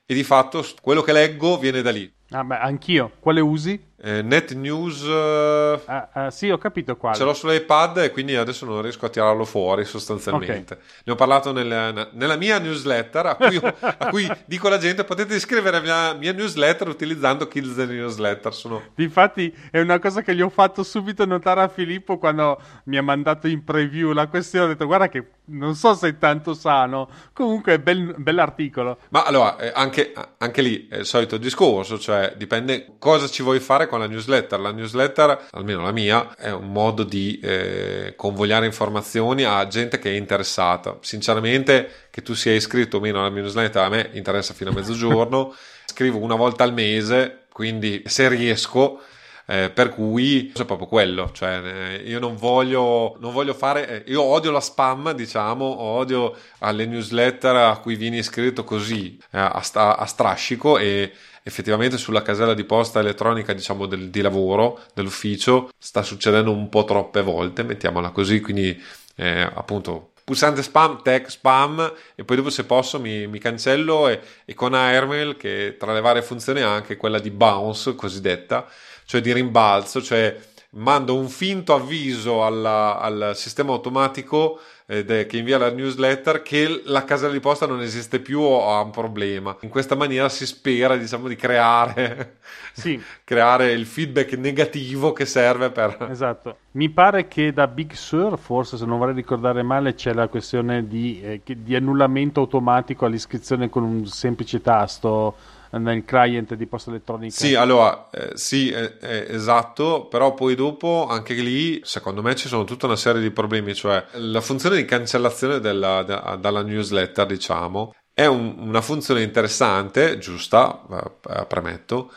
[0.06, 2.12] e di fatto quello che leggo viene da lì.
[2.30, 3.12] Ah beh, anch'io.
[3.20, 3.92] Quale usi?
[4.04, 5.00] Eh, Net News.
[5.00, 7.16] Uh, uh, sì, ho capito quale.
[7.16, 10.74] Ce l'ho sull'iPad e quindi adesso non riesco a tirarlo fuori sostanzialmente.
[10.74, 10.86] Okay.
[11.04, 15.34] Ne ho parlato nel, nella mia newsletter a cui, a cui, dico alla gente potete
[15.34, 18.52] iscrivere alla mia, mia newsletter utilizzando Kills the Newsletter.
[18.52, 18.82] Sono...
[18.96, 23.02] Infatti è una cosa che gli ho fatto subito notare a Filippo quando mi ha
[23.02, 24.66] mandato in preview la questione.
[24.66, 28.98] Ho detto guarda che non so se è tanto sano, comunque è bel, bell'articolo.
[29.10, 33.60] Ma allora, eh, anche, anche, lì è il solito discorso, cioè dipende cosa ci vuoi
[33.60, 34.60] fare con la newsletter.
[34.60, 40.10] La newsletter, almeno la mia, è un modo di eh, convogliare informazioni a gente che
[40.10, 40.98] è interessata.
[41.00, 45.54] Sinceramente, che tu sia iscritto o meno alla newsletter, a me interessa fino a mezzogiorno.
[45.86, 49.00] Scrivo una volta al mese, quindi se riesco
[49.46, 54.10] eh, per cui è proprio quello, cioè eh, io non voglio, non voglio fare, eh,
[54.10, 59.60] io odio la spam, diciamo, odio alle newsletter a cui vieni iscritto così eh, a,
[59.60, 65.68] sta, a strascico e effettivamente sulla casella di posta elettronica diciamo del, di lavoro dell'ufficio
[65.76, 68.82] sta succedendo un po' troppe volte mettiamola così quindi
[69.16, 74.20] eh, appunto pulsante spam, tag spam e poi dopo se posso mi, mi cancello e,
[74.46, 78.66] e, con Airmail che tra le varie funzioni ha anche quella di bounce cosiddetta
[79.04, 80.36] cioè di rimbalzo, cioè
[80.74, 87.04] mando un finto avviso alla, al sistema automatico eh, che invia la newsletter che la
[87.04, 89.56] casella di posta non esiste più o ha un problema.
[89.60, 92.38] In questa maniera si spera, diciamo, di creare,
[92.72, 93.00] sì.
[93.24, 96.06] creare il feedback negativo che serve per...
[96.10, 96.58] Esatto.
[96.72, 100.86] Mi pare che da Big Sur, forse se non vorrei ricordare male, c'è la questione
[100.86, 105.34] di, eh, di annullamento automatico all'iscrizione con un semplice tasto
[105.78, 107.34] nel client di posta elettronica.
[107.34, 112.48] Sì, allora, eh, sì, eh, eh, esatto, però poi dopo anche lì, secondo me, ci
[112.48, 117.26] sono tutta una serie di problemi, cioè la funzione di cancellazione della, da, dalla newsletter,
[117.26, 120.82] diciamo, è un, una funzione interessante, giusta,
[121.28, 122.12] eh, premetto,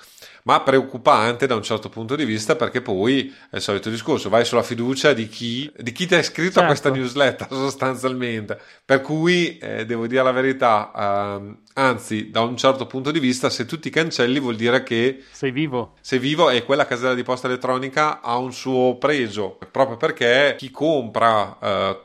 [0.47, 4.45] ma preoccupante da un certo punto di vista perché poi è il solito discorso, vai
[4.45, 6.61] sulla fiducia di chi, di chi ti ha iscritto certo.
[6.61, 8.57] a questa newsletter sostanzialmente.
[8.85, 13.49] Per cui eh, devo dire la verità, ehm, anzi da un certo punto di vista
[13.49, 15.95] se tu ti cancelli vuol dire che sei vivo.
[15.99, 20.71] Sei vivo e quella casella di posta elettronica ha un suo pregio, proprio perché chi
[20.71, 21.57] compra...
[21.61, 21.99] Eh,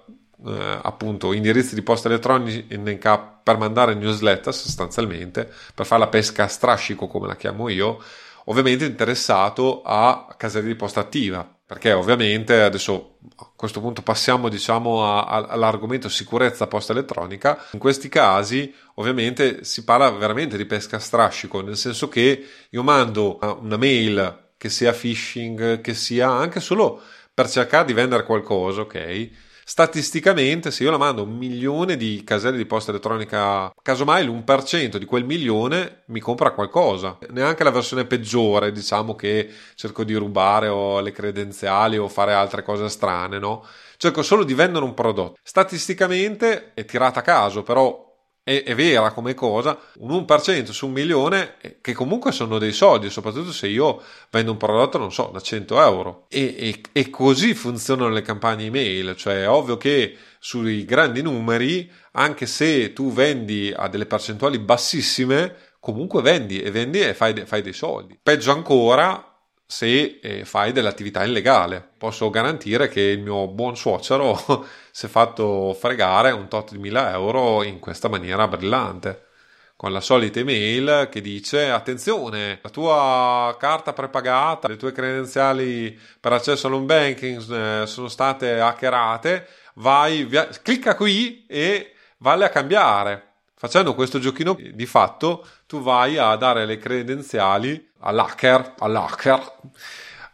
[0.44, 6.48] eh, appunto indirizzi di posta elettronica per mandare newsletter sostanzialmente per fare la pesca a
[6.48, 8.00] strascico come la chiamo io
[8.46, 15.04] ovviamente interessato a caselle di posta attiva, perché ovviamente adesso a questo punto passiamo diciamo
[15.04, 17.64] a, a, all'argomento sicurezza posta elettronica.
[17.72, 22.82] In questi casi ovviamente si parla veramente di pesca a strascico, nel senso che io
[22.82, 27.00] mando una mail che sia phishing, che sia anche solo
[27.34, 29.30] per cercare di vendere qualcosa, ok?
[29.64, 35.04] Statisticamente se io la mando un milione di caselle di posta elettronica casomai l'1% di
[35.04, 37.18] quel milione mi compra qualcosa.
[37.30, 42.62] Neanche la versione peggiore diciamo che cerco di rubare o le credenziali o fare altre
[42.62, 43.64] cose strane no?
[43.96, 45.36] Cerco solo di vendere un prodotto.
[45.42, 48.11] Statisticamente è tirata a caso però
[48.44, 52.72] è, è, vera come cosa, un 1% su un milione, eh, che comunque sono dei
[52.72, 56.26] soldi, soprattutto se io vendo un prodotto, non so, da 100 euro.
[56.28, 61.90] E, e, e così funzionano le campagne email, cioè è ovvio che sui grandi numeri,
[62.12, 67.62] anche se tu vendi a delle percentuali bassissime, comunque vendi e vendi e fai, fai
[67.62, 68.18] dei soldi.
[68.20, 69.31] Peggio ancora,
[69.72, 71.82] se eh, fai dell'attività illegale.
[71.96, 74.36] Posso garantire che il mio buon suocero
[74.92, 79.28] si è fatto fregare un tot di mila euro in questa maniera brillante.
[79.74, 86.34] Con la solita email che dice: Attenzione, la tua carta prepagata, le tue credenziali per
[86.34, 89.48] accesso all'home banking eh, sono state hackerate.
[89.76, 93.30] Vai, via, clicca qui e valle a cambiare.
[93.54, 99.52] Facendo questo giochino, di fatto, tu vai a dare le credenziali all'hacker, all'hacker,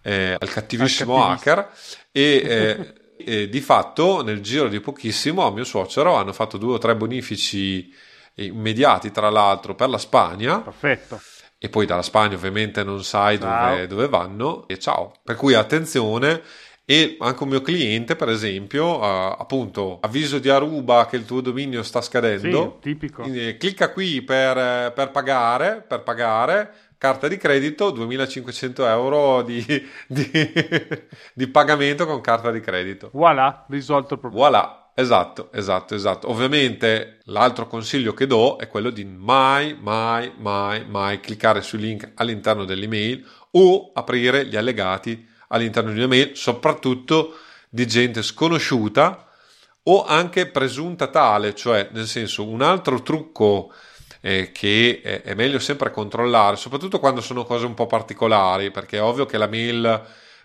[0.02, 1.70] eh, al cattivissimo hacker
[2.10, 6.74] e, eh, e, di fatto nel giro di pochissimo a mio suocero hanno fatto due
[6.74, 7.92] o tre bonifici
[8.34, 10.60] immediati tra l'altro per la Spagna.
[10.60, 11.20] Perfetto.
[11.60, 15.14] E poi dalla Spagna ovviamente non sai dove, dove vanno e ciao.
[15.24, 16.40] Per cui attenzione
[16.90, 21.42] e anche un mio cliente, per esempio, uh, appunto, avviso di Aruba che il tuo
[21.42, 22.78] dominio sta scadendo.
[22.80, 23.20] Sì, tipico.
[23.20, 29.64] Quindi, clicca qui per, per pagare, per pagare carta di credito 2500 euro di,
[30.06, 30.30] di,
[31.32, 33.10] di, pagamento con carta di credito.
[33.12, 34.48] Voilà, risolto il problema.
[34.48, 36.28] Voilà, esatto, esatto, esatto.
[36.28, 42.10] Ovviamente l'altro consiglio che do è quello di mai, mai, mai, mai cliccare sui link
[42.16, 49.26] all'interno dell'email o aprire gli allegati all'interno di un'email, soprattutto di gente sconosciuta
[49.84, 53.72] o anche presunta tale, cioè nel senso un altro trucco
[54.20, 58.98] eh, che è, è, meglio sempre controllare, soprattutto quando sono cose un po' particolari, perché
[58.98, 60.04] è ovvio che la mail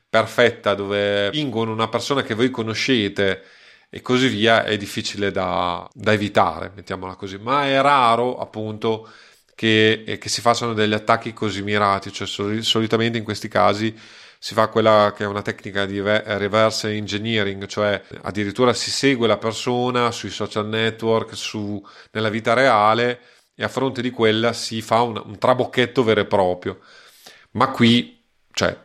[0.10, 3.44] perfetta dove pingono una persona che voi conoscete
[3.90, 9.10] e così via è difficile da, da evitare, mettiamola così, ma è raro appunto
[9.56, 13.96] che, eh, che, si facciano degli attacchi così mirati, cioè sol- solitamente in questi casi
[14.40, 19.38] si fa quella che è una tecnica di reverse engineering, cioè addirittura si segue la
[19.38, 21.82] persona sui social network, su,
[22.12, 23.20] nella vita reale
[23.56, 26.80] e a fronte di quella si fa un, un trabocchetto vero e proprio.
[27.52, 28.78] Ma qui, cioè,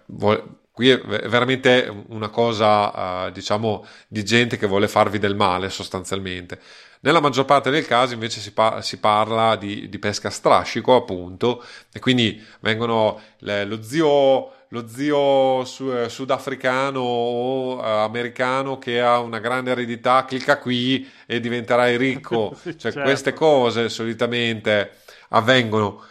[0.79, 6.61] Qui è veramente una cosa, uh, diciamo, di gente che vuole farvi del male sostanzialmente.
[7.01, 11.65] Nella maggior parte dei casi invece si, pa- si parla di, di, pesca strascico, appunto,
[11.93, 19.01] e quindi vengono le, lo zio, lo zio su, eh, sudafricano o eh, americano che
[19.01, 22.55] ha una grande eredità, clicca qui e diventerai ricco.
[22.63, 23.03] cioè, certo.
[23.03, 24.99] queste cose solitamente
[25.31, 26.03] avvengono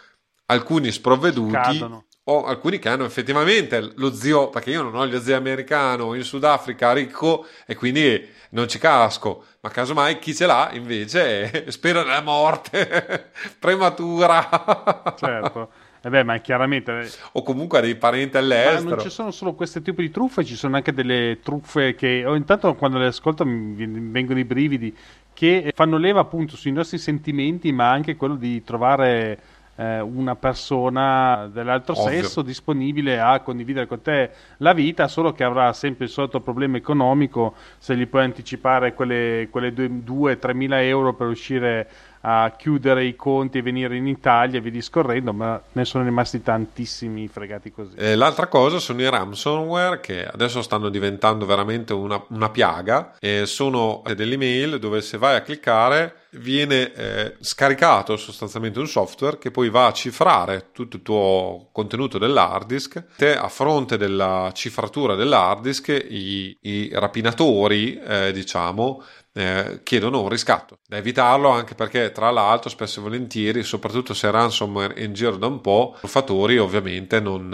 [0.46, 1.52] alcuni sprovveduti.
[1.52, 6.14] Scadono o alcuni che hanno effettivamente lo zio, perché io non ho lo zio americano
[6.14, 12.02] in Sudafrica ricco e quindi non ci casco, ma casomai chi ce l'ha invece spera
[12.02, 15.14] nella morte prematura.
[15.16, 15.70] certo.
[16.08, 17.10] Eh beh, ma chiaramente...
[17.32, 18.82] O comunque dei parenti all'estero.
[18.82, 22.24] Ma non ci sono solo questo tipo di truffe, ci sono anche delle truffe che...
[22.24, 24.96] Oh, intanto quando le ascolto mi vengono i brividi,
[25.34, 29.38] che fanno leva appunto sui nostri sentimenti, ma anche quello di trovare
[29.76, 32.22] eh, una persona dell'altro Ovvio.
[32.22, 36.78] sesso disponibile a condividere con te la vita, solo che avrà sempre il solito problema
[36.78, 41.88] economico se gli puoi anticipare quelle, quelle 2-3 mila euro per uscire
[42.22, 46.42] a chiudere i conti e venire in Italia e via discorrendo, ma ne sono rimasti
[46.42, 47.96] tantissimi fregati così.
[47.96, 53.46] Eh, l'altra cosa sono i ransomware che adesso stanno diventando veramente una, una piaga e
[53.46, 59.50] sono delle email dove se vai a cliccare viene eh, scaricato sostanzialmente un software che
[59.50, 63.02] poi va a cifrare tutto il tuo contenuto dell'hard disk.
[63.16, 69.02] Te, a fronte della cifratura dell'hard disk, i, i rapinatori, eh, diciamo,
[69.38, 70.78] eh, chiedono un riscatto.
[70.86, 75.36] Da evitarlo anche perché, tra l'altro, spesso e volentieri, soprattutto se ransomware è in giro
[75.36, 77.48] da un po', i truffatori ovviamente non,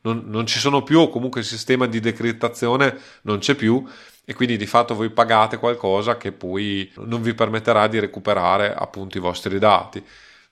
[0.00, 3.84] non, non ci sono più, o comunque il sistema di decriptazione non c'è più
[4.24, 9.18] e quindi di fatto voi pagate qualcosa che poi non vi permetterà di recuperare appunto
[9.18, 10.02] i vostri dati.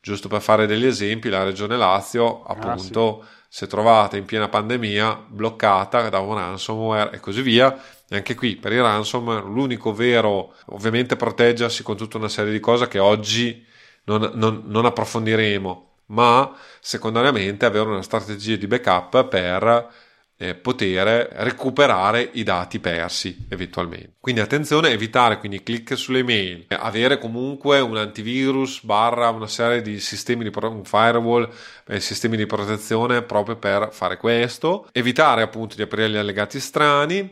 [0.01, 3.31] Giusto per fare degli esempi, la regione Lazio, appunto, ah, sì.
[3.49, 7.81] se trovate in piena pandemia bloccata da un ransomware e così via,
[8.13, 12.61] e anche qui per il ransomware l'unico vero, ovviamente proteggersi con tutta una serie di
[12.61, 13.65] cose che oggi
[14.05, 19.91] non, non, non approfondiremo, ma secondariamente avere una strategia di backup per
[20.37, 24.17] eh, poter recuperare i dati persi eventualmente.
[24.21, 29.99] Quindi attenzione, evitare quindi click sulle mail, avere comunque un antivirus barra una serie di
[30.01, 31.49] sistemi di pro- un firewall,
[31.87, 37.31] eh, sistemi di protezione proprio per fare questo, evitare appunto di aprire gli allegati strani,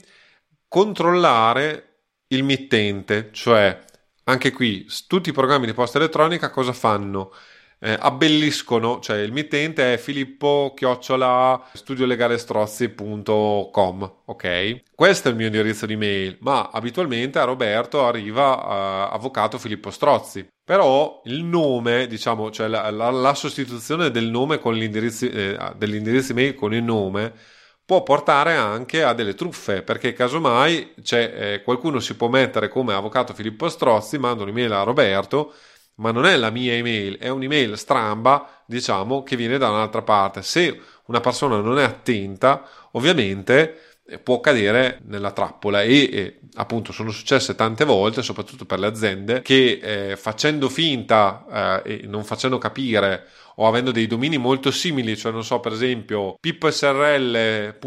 [0.71, 1.87] controllare
[2.29, 3.79] il mittente, cioè
[4.25, 7.33] anche qui tutti i programmi di posta elettronica cosa fanno?
[7.81, 14.83] eh, abbelliscono, cioè il mittente è filippo chiocciola studiolegalestrozzi.com, ok?
[14.95, 19.91] Questo è il mio indirizzo di mail, ma abitualmente a Roberto arriva uh, avvocato Filippo
[19.91, 20.47] Strozzi.
[20.63, 26.33] Però il nome, diciamo, cioè la, la, la sostituzione del nome con l'indirizzo, eh, dell'indirizzo
[26.33, 27.33] email con il nome
[27.91, 33.35] può portare anche a delle truffe, perché casomai eh, qualcuno si può mettere come avvocato
[33.35, 35.55] Filippo Strozzi, manda un'email a Roberto
[35.97, 40.41] ma non è la mia email, è un'email stramba, diciamo, che viene da un'altra parte.
[40.41, 46.93] Se una persona non è attenta, ovviamente eh, può cadere nella trappola e, e, appunto
[46.93, 52.23] sono successe tante volte, soprattutto per le aziende, che eh, facendo finta eh, e non
[52.23, 53.27] facendo capire
[53.57, 57.83] o avendo dei domini molto simili, cioè non so, per esempio pippsrl.it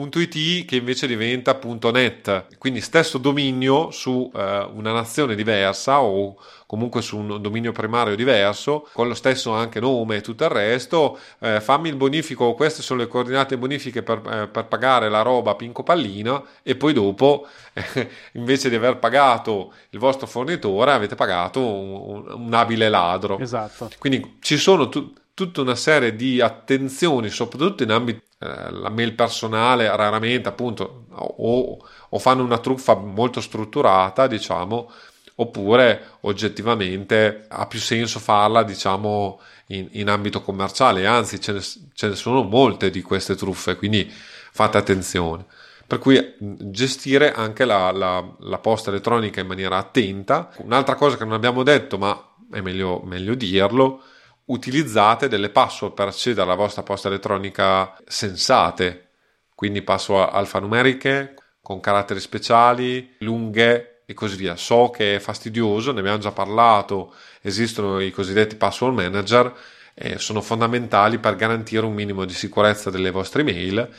[0.65, 1.59] che invece diventa
[1.91, 6.35] .net, quindi stesso dominio su eh, una nazione diversa o
[6.73, 11.19] comunque su un dominio primario diverso, con lo stesso anche nome e tutto il resto,
[11.39, 15.53] eh, fammi il bonifico, queste sono le coordinate bonifiche per, eh, per pagare la roba
[15.53, 21.59] Pinco Pallina e poi dopo, eh, invece di aver pagato il vostro fornitore, avete pagato
[21.59, 23.37] un, un, un abile ladro.
[23.37, 23.89] Esatto.
[23.99, 24.89] Quindi ci sono...
[24.89, 31.05] Tu- tutta una serie di attenzioni, soprattutto in ambito eh, la mail personale, raramente appunto,
[31.09, 31.77] o,
[32.09, 34.91] o, fanno una truffa molto strutturata, diciamo,
[35.35, 42.07] oppure oggettivamente ha più senso farla, diciamo, in, in ambito commerciale, anzi ce ne, ce
[42.07, 45.45] ne, sono molte di queste truffe, quindi fate attenzione.
[45.85, 50.51] Per cui gestire anche la, la, la posta elettronica in maniera attenta.
[50.57, 52.19] Un'altra cosa che non abbiamo detto, ma
[52.51, 54.01] è meglio, meglio dirlo,
[54.45, 59.09] utilizzate delle password per accedere alla vostra posta elettronica sensate,
[59.55, 64.55] quindi password alfanumeriche con caratteri speciali, lunghe e così via.
[64.55, 69.53] So che è fastidioso, ne abbiamo già parlato, esistono i cosiddetti password manager,
[69.93, 73.89] eh, sono fondamentali per garantire un minimo di sicurezza delle vostre email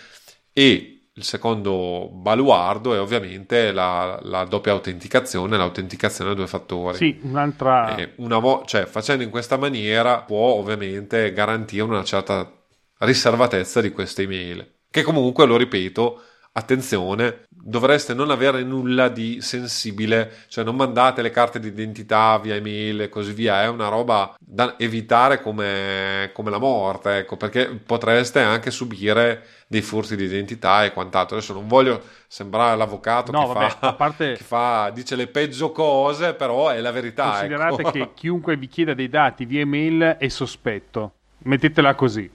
[0.52, 6.96] e il secondo baluardo è ovviamente la, la, doppia autenticazione, l'autenticazione a due fattori.
[6.96, 7.94] Sì, un'altra.
[7.96, 12.50] Eh, una vo- cioè, facendo in questa maniera può ovviamente garantire una certa
[12.98, 14.72] riservatezza di queste email.
[14.90, 16.20] Che comunque, lo ripeto,
[16.56, 23.02] attenzione, dovreste non avere nulla di sensibile, cioè non mandate le carte d'identità via email
[23.02, 28.40] e così via, è una roba da evitare come, come la morte, ecco, perché potreste
[28.40, 31.36] anche subire dei furti di identità e quant'altro.
[31.36, 34.32] Adesso non voglio sembrare l'avvocato no, che, vabbè, fa, parte...
[34.34, 37.30] che, fa, dice le peggio cose, però è la verità.
[37.30, 37.90] Considerate ecco.
[37.90, 42.30] che chiunque vi chieda dei dati via email è sospetto, mettetela così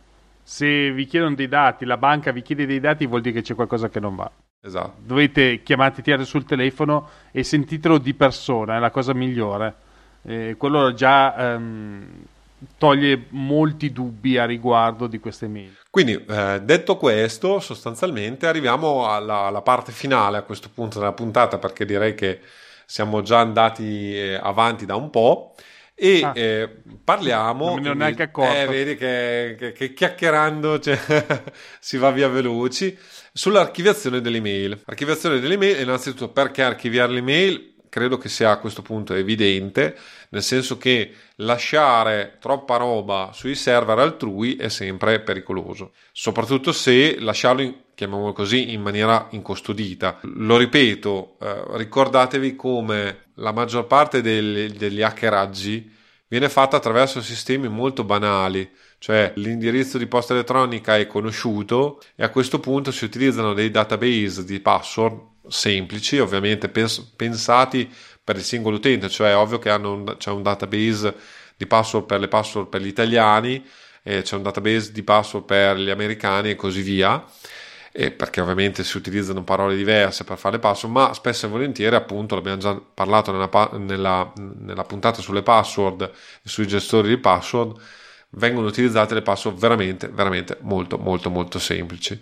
[0.50, 3.54] se vi chiedono dei dati, la banca vi chiede dei dati, vuol dire che c'è
[3.54, 4.32] qualcosa che non va.
[4.60, 4.96] Esatto.
[5.06, 9.76] Dovete chiamare, tirare sul telefono e sentitelo di persona, è la cosa migliore.
[10.24, 12.08] Eh, quello già ehm,
[12.78, 15.78] toglie molti dubbi a riguardo di queste mail.
[15.90, 21.58] Quindi, eh, detto questo, sostanzialmente arriviamo alla, alla, parte finale a questo punto della puntata,
[21.58, 22.40] perché direi che
[22.86, 25.56] siamo già andati eh, avanti da un po'.
[25.96, 26.70] E ah, eh,
[27.04, 27.66] parliamo.
[27.66, 28.56] Non me ne ho neanche accorto.
[28.56, 30.98] Eh, vedi che, che, che chiacchierando cioè,
[31.80, 32.98] si va via veloci.
[33.34, 34.82] Sull'archiviazione delle email.
[34.86, 37.74] Archiviazione delle email, innanzitutto perché archiviare le email?
[37.90, 39.98] Credo che sia a questo punto evidente,
[40.30, 47.62] nel senso che lasciare troppa roba sui server altrui è sempre pericoloso, soprattutto se lasciarlo
[47.62, 50.20] in, chiamiamolo così, in maniera incustodita.
[50.36, 55.98] Lo ripeto, eh, ricordatevi come la maggior parte degli, degli hackeraggi
[56.30, 58.70] viene fatta attraverso sistemi molto banali,
[59.00, 64.46] cioè l'indirizzo di posta elettronica è conosciuto e a questo punto si utilizzano dei database
[64.46, 65.20] di password
[65.50, 67.92] semplici, ovviamente pens- pensati
[68.24, 71.16] per il singolo utente, cioè è ovvio che un, c'è un database
[71.58, 73.66] di password per le password per gli italiani,
[74.04, 77.26] eh, c'è un database di password per gli americani e così via
[77.92, 81.96] eh, perché ovviamente si utilizzano parole diverse per fare le password, ma spesso e volentieri,
[81.96, 86.12] appunto, l'abbiamo già parlato nella, nella, nella puntata sulle password
[86.44, 87.80] sui gestori di password,
[88.32, 92.20] vengono utilizzate le password veramente, veramente molto, molto, molto semplici.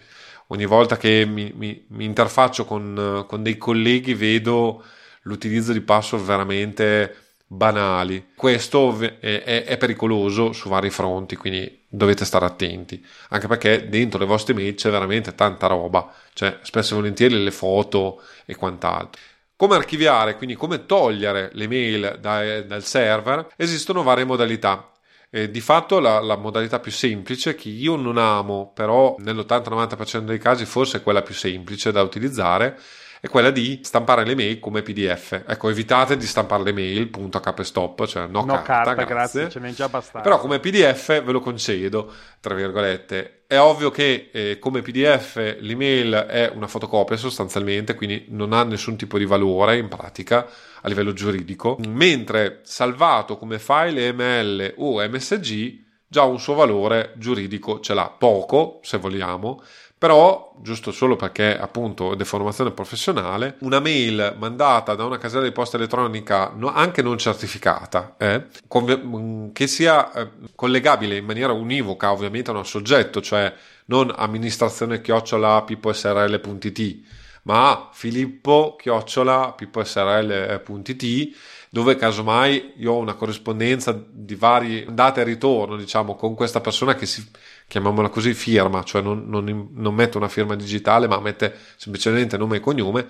[0.47, 4.83] Ogni volta che mi, mi, mi interfaccio con, con dei colleghi vedo
[5.23, 7.15] l'utilizzo di password veramente
[7.47, 8.31] banali.
[8.35, 14.19] Questo è, è, è, pericoloso su vari fronti, quindi dovete stare attenti, anche perché dentro
[14.19, 19.21] le vostre mail c'è veramente tanta roba, cioè spesso e volentieri le foto e quant'altro.
[19.55, 24.91] Come archiviare, quindi come togliere le mail da, dal server, esistono varie modalità.
[25.37, 30.39] Eh, di fatto la, la, modalità più semplice, che io non amo, però nell'80-90% dei
[30.39, 32.75] casi forse è quella più semplice da utilizzare,
[33.19, 35.43] è quella di stampare le mail come PDF.
[35.47, 38.95] Ecco, evitate di stampare le mail, punto a capo e stop, cioè no, no carta,
[38.95, 39.41] carta grazie.
[39.41, 39.49] grazie.
[39.49, 40.21] ce n'è già abbastanza.
[40.21, 43.43] Però come PDF ve lo concedo, tra virgolette.
[43.47, 48.97] È ovvio che eh, come PDF l'email è una fotocopia sostanzialmente, quindi non ha nessun
[48.97, 50.45] tipo di valore in pratica
[50.81, 57.79] a livello giuridico, mentre salvato come file ML o MSG già un suo valore giuridico
[57.79, 59.61] ce l'ha, poco se vogliamo,
[59.99, 65.77] però, giusto solo perché appunto deformazione professionale, una mail mandata da una casella di posta
[65.77, 72.51] elettronica no, anche non certificata, eh, con, che sia eh, collegabile in maniera univoca ovviamente
[72.51, 73.51] a un soggetto, cioè
[73.85, 76.99] non amministrazione chiocciola pipposrl.it,
[77.43, 81.35] ma filippo chiocciola pipposrl.it
[81.69, 86.95] dove casomai io ho una corrispondenza di vari date e ritorno, diciamo, con questa persona
[86.95, 87.25] che si,
[87.67, 92.57] chiamiamola così, firma, cioè non, non, non mette una firma digitale, ma mette semplicemente nome
[92.57, 93.07] e cognome,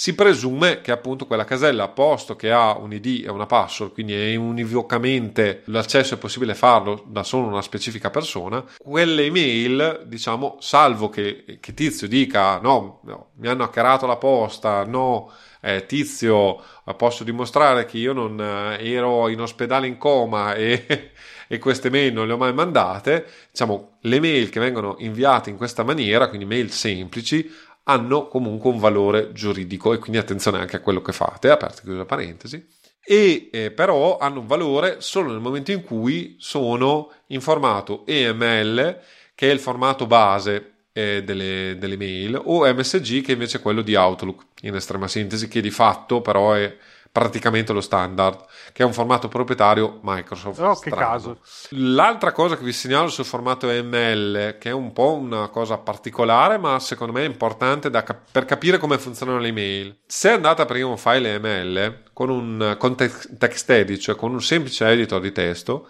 [0.00, 4.14] si presume che appunto quella casella, posto che ha un ID e una password, quindi
[4.14, 11.10] è univocamente l'accesso è possibile farlo da solo una specifica persona, quelle email, diciamo, salvo
[11.10, 15.30] che, che Tizio dica no, no, mi hanno hackerato la posta, no,
[15.60, 16.62] eh, Tizio,
[16.96, 21.10] posso dimostrare che io non eh, ero in ospedale in coma e,
[21.52, 25.56] e queste mail non le ho mai mandate, diciamo, le mail che vengono inviate in
[25.56, 27.50] questa maniera, quindi mail semplici,
[27.84, 31.82] hanno comunque un valore giuridico e quindi attenzione anche a quello che fate, aperta e
[31.82, 32.64] chiusa parentesi,
[33.04, 39.00] e eh, però hanno un valore solo nel momento in cui sono in formato EML,
[39.34, 43.82] che è il formato base eh, delle, delle, mail, o MSG che invece è quello
[43.82, 46.76] di Outlook, in estrema sintesi, che di fatto però è
[47.12, 50.60] praticamente lo standard, che è un formato proprietario Microsoft.
[50.60, 51.40] Oh, che caso.
[51.70, 56.58] L'altra cosa che vi segnalo sul formato ML, che è un po' una cosa particolare,
[56.58, 59.98] ma secondo me è importante cap- per capire come funzionano le email.
[60.06, 64.42] Se andate a aprire un file ML con un con text edit, cioè con un
[64.42, 65.88] semplice editor di testo,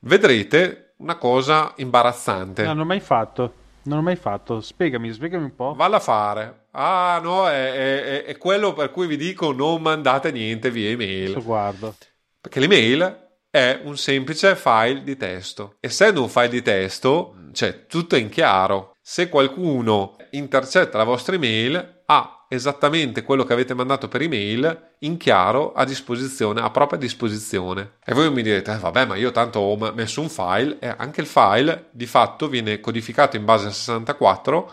[0.00, 2.62] vedrete una cosa imbarazzante.
[2.62, 3.52] No, non ho mai fatto.
[3.82, 4.60] Non ho mai fatto.
[4.60, 5.72] Spiegami, spiegami un po'.
[5.74, 6.66] Valla a fare.
[6.80, 11.32] Ah, no, è, è, è, quello per cui vi dico non mandate niente via email.
[11.32, 11.96] Lo guardo.
[12.40, 15.74] Perché l'email è un semplice file di testo.
[15.80, 18.94] Essendo un file di testo, cioè tutto è in chiaro.
[19.02, 25.16] Se qualcuno intercetta la vostra email, ha esattamente quello che avete mandato per email in
[25.16, 27.94] chiaro a disposizione, a propria disposizione.
[28.04, 31.22] E voi mi direte, eh, vabbè, ma io tanto ho messo un file e anche
[31.22, 34.72] il file di fatto viene codificato in base a 64,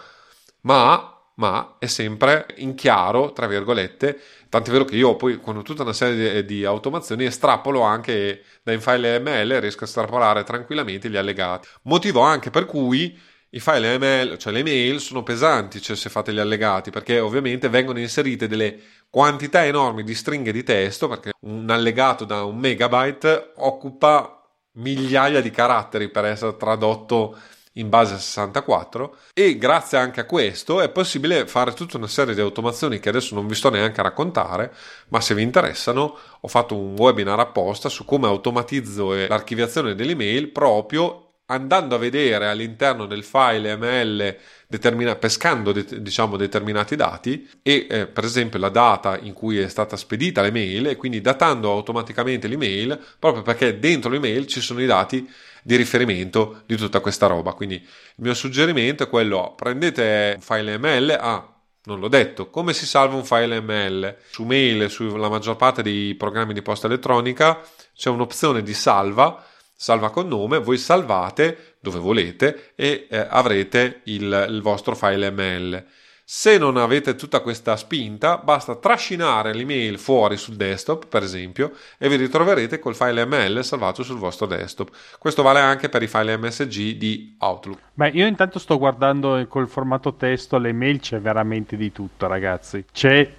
[0.62, 4.20] ma ma è sempre in chiaro, tra virgolette,
[4.50, 8.78] tant'è vero che io poi con tutta una serie di, di automazioni estrapolo anche da
[8.80, 11.68] file ML, riesco a estrapolare tranquillamente gli allegati.
[11.84, 13.20] Motivo anche per cui
[13.50, 17.70] i file ML, cioè le mail, sono pesanti cioè se fate gli allegati, perché ovviamente
[17.70, 18.78] vengono inserite delle
[19.10, 24.42] quantità enormi di stringhe di testo, perché un allegato da un megabyte occupa
[24.74, 27.38] migliaia di caratteri per essere tradotto
[27.78, 32.34] in base a 64 e grazie anche a questo è possibile fare tutta una serie
[32.34, 34.74] di automazioni che adesso non vi sto neanche a raccontare,
[35.10, 40.50] ma se vi interessano ho fatto un webinar apposta su come automatizzo l'archiviazione delle email
[40.50, 44.36] proprio andando a vedere all'interno del file ML
[44.68, 49.68] determina- pescando de- diciamo determinati dati e eh, per esempio la data in cui è
[49.68, 54.88] stata spedita l'email e quindi datando automaticamente l'email proprio perché dentro l'email ci sono i
[54.88, 55.30] dati
[55.66, 60.78] di riferimento di tutta questa roba quindi il mio suggerimento è quello prendete un file
[60.78, 61.50] ML ah
[61.88, 64.18] non l'ho detto, come si salva un file ML?
[64.32, 67.62] Su mail, sulla maggior parte dei programmi di posta elettronica
[67.94, 69.46] c'è un'opzione di salva
[69.76, 75.86] salva con nome, voi salvate dove volete e eh, avrete il, il vostro file ML.
[76.28, 82.10] Se non avete tutta questa spinta, basta trascinare l'email fuori sul desktop, per esempio, e
[82.10, 84.90] vi ritroverete col file ML salvato sul vostro desktop.
[85.20, 87.80] Questo vale anche per i file MSG di Outlook.
[87.94, 92.86] Beh, io intanto sto guardando col formato testo le mail, c'è veramente di tutto, ragazzi.
[92.92, 93.32] C'è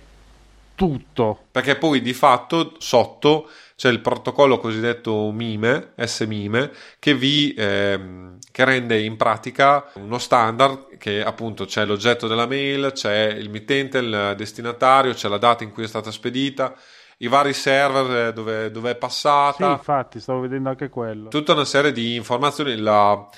[0.76, 1.47] tutto.
[1.51, 8.64] Perché poi di fatto sotto c'è il protocollo cosiddetto MIME, S-MIME, che vi ehm, che
[8.64, 14.35] rende in pratica uno standard che appunto c'è l'oggetto della mail, c'è il mittente, il
[14.37, 16.74] destinatario, c'è la data in cui è stata spedita
[17.18, 19.66] i vari server eh, dove, dove, è passata.
[19.66, 21.29] Sì, infatti, stavo vedendo anche quello.
[21.29, 22.77] Tutta una serie di informazioni.
[22.77, 23.29] La,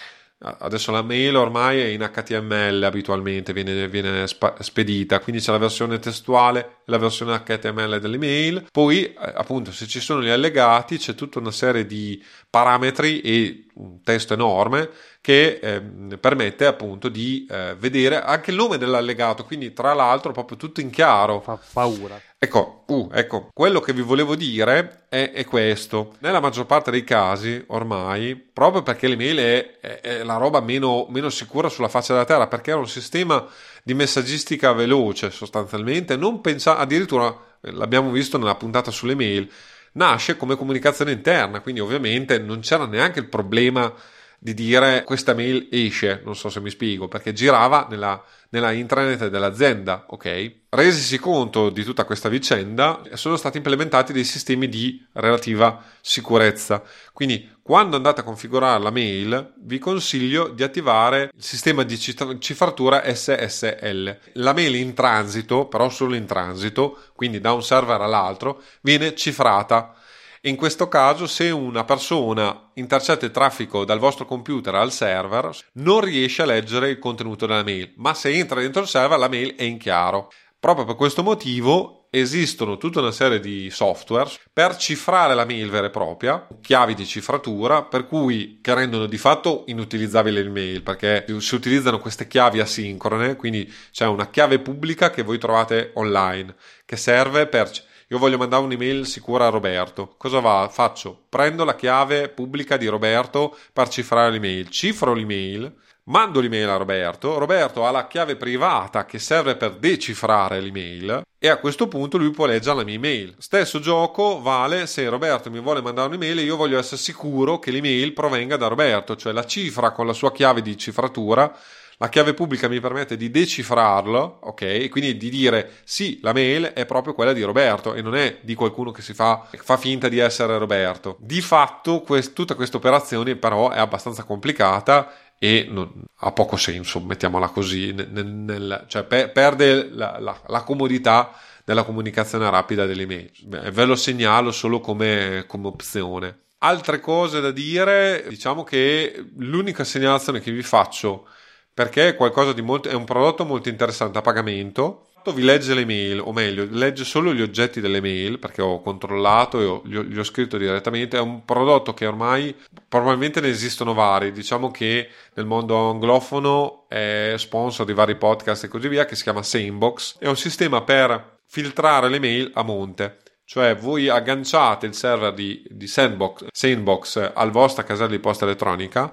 [0.41, 5.99] Adesso la mail ormai è in HTML abitualmente, viene, viene spedita, quindi c'è la versione
[5.99, 8.67] testuale e la versione HTML dell'email.
[8.71, 13.67] Poi, eh, appunto, se ci sono gli allegati, c'è tutta una serie di parametri e
[13.75, 15.81] un testo enorme che eh,
[16.19, 20.91] permette appunto di eh, vedere anche il nome dell'allegato, quindi tra l'altro proprio tutto in
[20.91, 21.41] chiaro.
[21.41, 22.21] Fa paura.
[22.41, 26.15] Ecco, uh, ecco, quello che vi volevo dire è, è, questo.
[26.21, 31.09] Nella maggior parte dei casi, ormai, proprio perché l'email è, è, è la roba meno,
[31.11, 33.45] meno, sicura sulla faccia della terra, perché è un sistema
[33.83, 39.51] di messaggistica veloce sostanzialmente, non pensa addirittura, eh, l'abbiamo visto nella puntata sulle mail,
[39.95, 43.93] nasce come comunicazione interna, quindi ovviamente non c'era neanche il problema
[44.39, 49.27] di dire questa mail esce, non so se mi spiego, perché girava nella, nella intranet
[49.27, 50.58] dell'azienda, ok?
[50.71, 56.83] Resisi conto di tutta questa vicenda, sono stati implementati dei sistemi di relativa sicurezza.
[57.15, 63.03] Quindi, quando andate a configurare la mail, vi consiglio di attivare il sistema di cifratura
[63.03, 64.19] SSL.
[64.35, 69.95] La mail in transito, però solo in transito, quindi da un server all'altro, viene cifrata
[70.43, 76.01] in questo caso, se una persona intercetta il traffico dal vostro computer al server, non
[76.01, 79.57] riesce a leggere il contenuto della mail, ma se entra dentro il server la mail
[79.57, 80.31] è in chiaro.
[80.61, 85.87] Proprio per questo motivo esistono tutta una serie di software per cifrare la mail vera
[85.87, 91.25] e propria, chiavi di cifratura, per cui che rendono di fatto inutilizzabile il mail, perché
[91.39, 96.97] si utilizzano queste chiavi asincrone, quindi c'è una chiave pubblica che voi trovate online, che
[96.97, 97.71] serve per
[98.11, 100.15] io voglio mandare un'email sicura a Roberto.
[100.17, 100.69] Cosa va?
[100.73, 101.25] Faccio?
[101.29, 105.73] Prendo la chiave pubblica di Roberto per cifrare l'email, cifro l'email,
[106.09, 111.49] mando l'email a Roberto, Roberto ha la chiave privata che serve per decifrare l'email e
[111.49, 113.35] a questo punto lui può leggere la mia email.
[113.39, 117.71] Stesso gioco vale se Roberto mi vuole mandare un'email e io voglio essere sicuro che
[117.71, 121.55] l'email provenga da Roberto, cioè la cifra con la sua chiave di cifratura
[122.01, 124.89] La chiave pubblica mi permette di decifrarlo, ok?
[124.89, 128.55] Quindi di dire sì, la mail è proprio quella di Roberto e non è di
[128.55, 131.17] qualcuno che si fa, fa finta di essere Roberto.
[131.19, 137.01] Di fatto, quest, tutta questa operazione però è abbastanza complicata e non, ha poco senso,
[137.01, 141.33] mettiamola così, nel, nel, cioè per, perde la, la, la, comodità
[141.65, 143.31] della comunicazione rapida delle mail.
[143.71, 146.39] Ve lo segnalo solo come, come opzione.
[146.59, 151.29] Altre cose da dire, diciamo che l'unica segnalazione che vi faccio
[151.73, 155.08] perché è molto, è un prodotto molto interessante a pagamento.
[155.33, 159.61] Vi legge le mail, o meglio, legge solo gli oggetti delle mail perché ho controllato
[159.61, 161.17] e ho, gli, ho, gli ho scritto direttamente.
[161.17, 162.55] È un prodotto che ormai
[162.89, 164.33] probabilmente ne esistono vari.
[164.33, 169.23] Diciamo che nel mondo anglofono è sponsor di vari podcast e così via, che si
[169.23, 170.19] chiama Sanebox.
[170.19, 173.19] È un sistema per filtrare le mail a monte.
[173.45, 179.11] Cioè voi agganciate il server di, di Sandbox, Sandbox al vostra casella di posta elettronica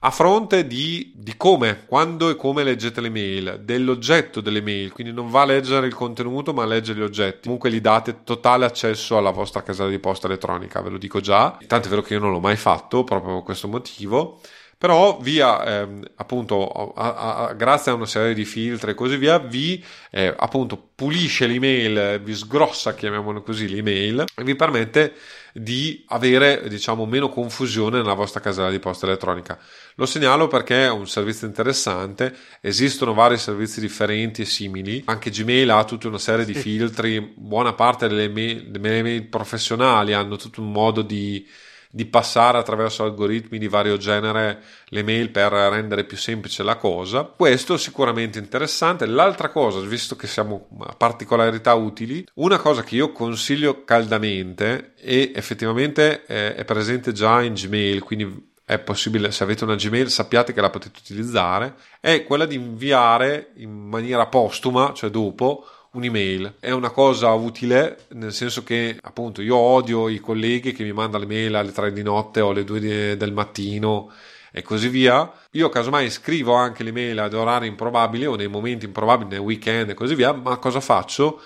[0.00, 5.12] a fronte di, di, come, quando e come leggete le mail, dell'oggetto delle mail, quindi
[5.12, 7.42] non va a leggere il contenuto ma a leggere gli oggetti.
[7.42, 11.58] Comunque gli date totale accesso alla vostra casella di posta elettronica, ve lo dico già.
[11.66, 14.40] Tanto è vero che io non l'ho mai fatto proprio per questo motivo.
[14.78, 19.38] Però via, ehm, appunto, a, a, grazie a una serie di filtri e così via,
[19.38, 25.14] vi eh, appunto pulisce l'email, vi sgrossa, chiamiamolo così, l'email e vi permette
[25.52, 29.58] di avere diciamo meno confusione nella vostra casella di posta elettronica.
[29.96, 35.70] Lo segnalo perché è un servizio interessante, esistono vari servizi differenti e simili, anche Gmail
[35.70, 40.60] ha tutta una serie di filtri, buona parte delle mail, delle mail professionali hanno tutto
[40.60, 41.44] un modo di
[41.90, 47.22] di passare attraverso algoritmi di vario genere le mail per rendere più semplice la cosa.
[47.22, 49.06] Questo è sicuramente interessante.
[49.06, 55.32] L'altra cosa, visto che siamo a particolarità utili, una cosa che io consiglio caldamente e
[55.34, 60.60] effettivamente è presente già in Gmail, quindi è possibile, se avete una Gmail sappiate che
[60.60, 65.66] la potete utilizzare, è quella di inviare in maniera postuma, cioè dopo,
[65.98, 66.54] un'email.
[66.60, 71.24] È una cosa utile, nel senso che appunto io odio i colleghi che mi mandano
[71.24, 74.10] le mail alle 3 di notte o alle 2 del mattino
[74.52, 75.30] e così via.
[75.52, 79.90] Io casomai scrivo anche le mail ad orari improbabili o nei momenti improbabili, nel weekend
[79.90, 81.40] e così via, ma cosa faccio?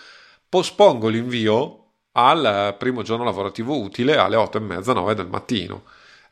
[0.49, 1.79] Pospongo l'invio
[2.13, 5.85] al primo giorno lavorativo utile alle 8 e mezza, 9 del mattino.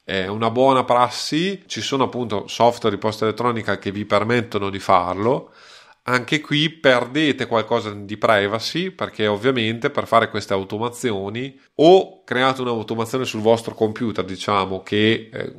[0.04, 4.78] È una buona prassi, ci sono appunto software di posta elettronica che vi permettono di
[4.78, 5.52] farlo
[6.10, 13.24] anche qui perdete qualcosa di privacy perché ovviamente per fare queste automazioni o create un'automazione
[13.24, 15.52] sul vostro computer diciamo che è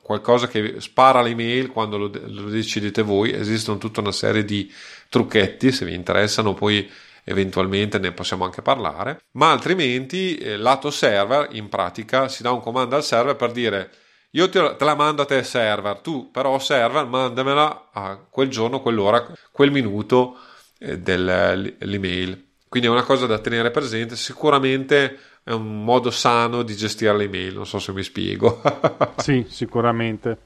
[0.00, 4.72] qualcosa che spara l'email quando lo, lo decidete voi esistono tutta una serie di
[5.08, 6.90] trucchetti se vi interessano poi
[7.24, 12.60] eventualmente ne possiamo anche parlare ma altrimenti eh, lato server in pratica si dà un
[12.60, 13.90] comando al server per dire
[14.30, 19.26] io te, la mando a te server, tu però server mandamela a quel giorno, quell'ora,
[19.50, 20.36] quel minuto
[20.78, 22.46] eh, dell'email.
[22.68, 27.24] Quindi è una cosa da tenere presente, sicuramente è un modo sano di gestire le
[27.24, 28.60] email, non so se mi spiego.
[29.16, 30.36] sì, sicuramente.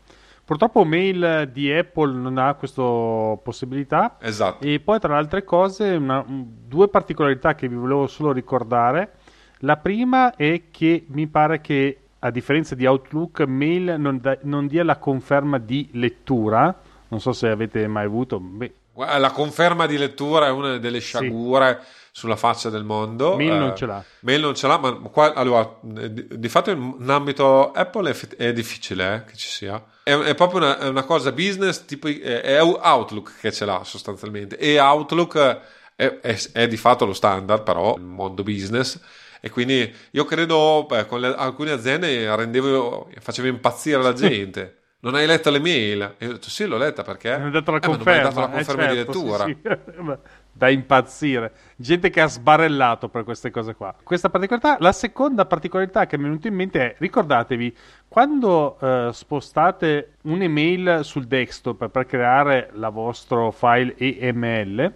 [0.44, 4.16] Purtroppo mail di Apple non ha questa possibilità.
[4.20, 4.64] Esatto.
[4.64, 9.14] E poi tra le altre cose, una, due particolarità che vi volevo solo ricordare.
[9.60, 14.68] La prima è che mi pare che a differenza di Outlook, Mail non, da, non
[14.68, 16.80] dia la conferma di lettura.
[17.08, 18.38] Non so se avete mai avuto.
[18.38, 18.74] Beh.
[18.94, 22.08] La conferma di lettura è una delle sciagure sì.
[22.12, 23.36] sulla faccia del mondo.
[23.36, 24.04] Mail eh, non ce l'ha.
[24.20, 28.52] Mail non ce l'ha, ma qua, allora, di, di, fatto in ambito Apple è, è
[28.52, 29.82] difficile eh, che ci sia.
[30.04, 34.56] È, è proprio una, è una, cosa business, tipo, è Outlook che ce l'ha sostanzialmente.
[34.58, 35.60] E Outlook
[35.96, 36.20] è,
[36.52, 39.00] è di fatto lo standard, però, il mondo business
[39.44, 44.76] e quindi io credo beh, con le, alcune aziende rendevo, facevo impazzire la gente.
[45.00, 46.14] Non hai letto le mail?
[46.16, 47.36] E io ho detto sì, l'ho letta perché?
[47.36, 49.44] Mi hai dato la eh, conferma, dato la conferma eh, certo, di lettura.
[49.46, 50.16] Sì, sì.
[50.52, 51.52] da impazzire.
[51.74, 53.92] Gente che ha sbarellato per queste cose qua.
[54.00, 57.76] Questa particolarità, la seconda particolarità che mi è venuta in mente è, ricordatevi,
[58.06, 64.92] quando eh, spostate un'email sul desktop per creare il vostro file EML,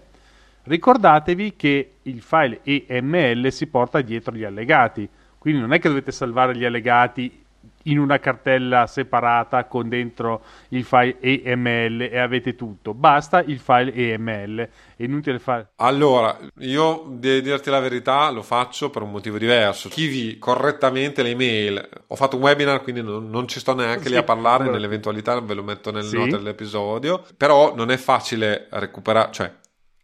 [0.66, 5.08] Ricordatevi che il file EML si porta dietro gli allegati,
[5.38, 7.44] quindi non è che dovete salvare gli allegati
[7.84, 12.94] in una cartella separata con dentro il file EML e avete tutto.
[12.94, 14.68] Basta il file EML.
[14.96, 15.68] È inutile fare.
[15.76, 19.88] Allora, io devo dirti la verità, lo faccio per un motivo diverso.
[19.88, 21.88] Scrivi correttamente le email.
[22.08, 24.68] Ho fatto un webinar, quindi non, non ci sto neanche sì, lì a parlare.
[24.68, 26.16] Nell'eventualità ve lo metto nelle sì.
[26.16, 27.24] note dell'episodio.
[27.36, 29.52] Però non è facile recuperare, cioè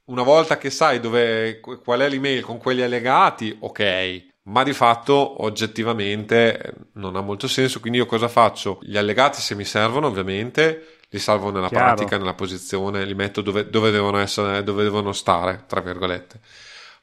[0.07, 5.45] una volta che sai dove, qual è l'email con quelli allegati, ok, ma di fatto
[5.45, 7.81] oggettivamente non ha molto senso.
[7.81, 8.79] Quindi io cosa faccio?
[8.83, 11.95] Gli allegati, se mi servono, ovviamente li salvo nella Chiaro.
[11.95, 16.41] pratica, nella posizione, li metto dove, dove devono essere, dove devono stare, tra virgolette.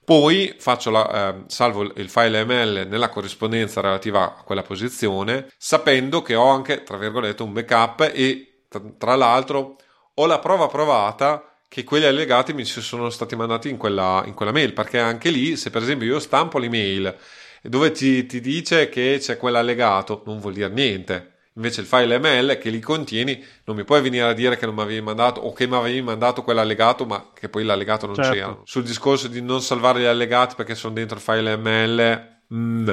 [0.04, 6.24] Poi faccio la, eh, salvo il file ML nella corrispondenza relativa a quella posizione, sapendo
[6.24, 9.76] che ho anche, tra virgolette, un backup e tra, tra l'altro
[10.16, 14.52] ho la prova provata che quegli allegati mi sono stati mandati in quella, in quella
[14.52, 17.16] mail, perché anche lì, se per esempio io stampo l'email
[17.62, 21.34] dove ti, ti dice che c'è quell'allegato, non vuol dire niente.
[21.54, 24.76] Invece il file ML che li contieni non mi puoi venire a dire che non
[24.76, 28.32] mi avevi mandato o che mi avevi mandato quell'allegato ma che poi l'allegato non Certo.
[28.32, 28.60] c'era.
[28.64, 32.90] Sul discorso di non salvare gli allegati perché sono dentro il file ML, mm,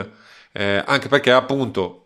[0.52, 2.05] eh, anche perché appunto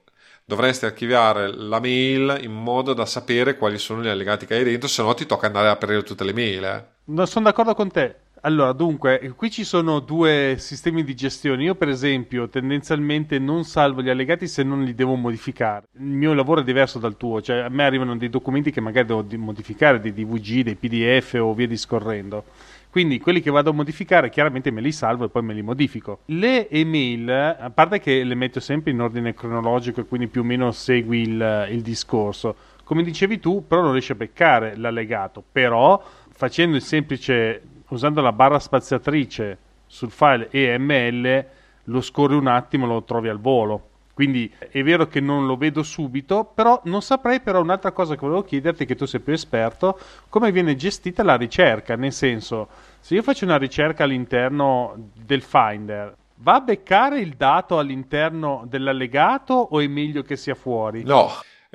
[0.50, 4.88] dovresti archiviare la mail in modo da sapere quali sono gli allegati che hai dentro,
[4.88, 6.64] se no ti tocca andare a aprire tutte le mail.
[6.64, 6.84] Eh.
[7.04, 8.16] Non sono d'accordo con te.
[8.42, 11.62] Allora, dunque, qui ci sono due sistemi di gestione.
[11.62, 15.86] Io, per esempio, tendenzialmente non salvo gli allegati se non li devo modificare.
[15.98, 19.06] Il mio lavoro è diverso dal tuo, cioè a me arrivano dei documenti che magari
[19.06, 22.44] devo di- modificare, dei DVG, dei PDF o via discorrendo.
[22.90, 26.22] Quindi quelli che vado a modificare chiaramente me li salvo e poi me li modifico.
[26.26, 30.44] Le email, a parte che le metto sempre in ordine cronologico e quindi più o
[30.44, 35.44] meno segui il, il discorso, come dicevi tu, però non riesci a beccare l'allegato.
[35.52, 41.46] Però facendo il semplice, usando la barra spaziatrice sul file EML,
[41.84, 43.89] lo scorri un attimo e lo trovi al volo.
[44.20, 48.20] Quindi è vero che non lo vedo subito, però non saprei però un'altra cosa che
[48.20, 49.98] volevo chiederti, che tu sei più esperto,
[50.28, 52.68] come viene gestita la ricerca, nel senso,
[53.00, 59.54] se io faccio una ricerca all'interno del Finder, va a beccare il dato all'interno dell'allegato
[59.54, 61.02] o è meglio che sia fuori?
[61.02, 61.30] No,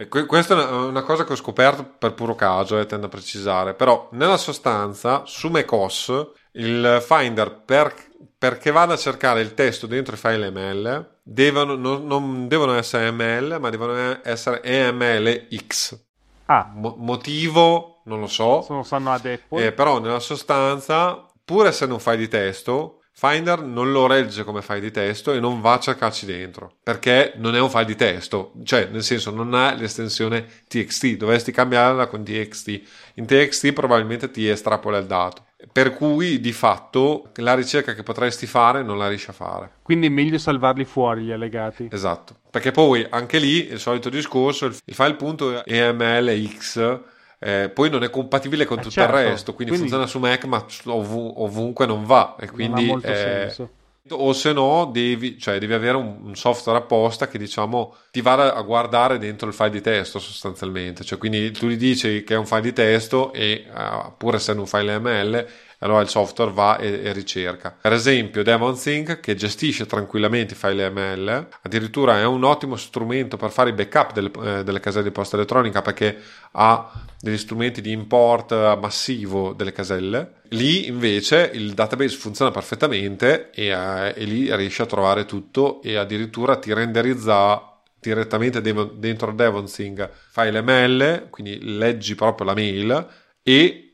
[0.07, 3.73] que- questa è una, cosa che ho scoperto per puro caso e tendo a precisare,
[3.73, 7.95] però nella sostanza su macOS il Finder per-
[8.37, 13.09] perché vada a cercare il testo dentro i file ML devono, non, non devono essere
[13.11, 15.99] ML ma devono essere EMLX.
[16.45, 19.65] Ah, Mo- motivo non lo so, se non sanno ad Apple.
[19.65, 24.61] eh, però nella sostanza, pur essendo un file di testo, Finder non lo regge come
[24.61, 27.95] file di testo e non va a cercarci dentro perché non è un file di
[27.95, 32.81] testo, cioè nel senso non ha l'estensione TXT, dovresti cambiarla con TXT.
[33.15, 35.45] In TXT probabilmente ti estrapola il dato.
[35.71, 39.71] Per cui di fatto la ricerca che potresti fare non la riesci a fare.
[39.81, 41.89] Quindi è meglio salvarli fuori gli allegati.
[41.91, 42.35] Esatto.
[42.49, 46.99] Perché poi anche lì il solito discorso, il il file.emlx
[47.39, 49.17] eh, poi non è compatibile con Eh, tutto certo.
[49.17, 52.87] il resto, quindi, Quindi- funziona su Mac ma ovunque non va e quindi non ha
[52.93, 53.69] molto eh, senso.
[54.09, 58.53] O se no devi, cioè, devi avere un, un software apposta che diciamo ti vada
[58.53, 62.37] a guardare dentro il file di testo sostanzialmente, cioè quindi tu gli dici che è
[62.37, 65.47] un file di testo e eh, pur essendo un file ML
[65.79, 67.75] allora il software va e, e ricerca.
[67.79, 73.51] Per esempio DevonThink che gestisce tranquillamente i file ML, addirittura è un ottimo strumento per
[73.51, 76.17] fare i backup delle, eh, delle caselle di posta elettronica perché
[76.51, 80.41] ha degli strumenti di import eh, massivo delle caselle.
[80.49, 85.95] Lì invece il database funziona perfettamente e, eh, e lì riesci a trovare tutto e
[85.95, 93.07] addirittura ti renderizza direttamente dentro DevonSync file ML, quindi leggi proprio la mail
[93.41, 93.84] e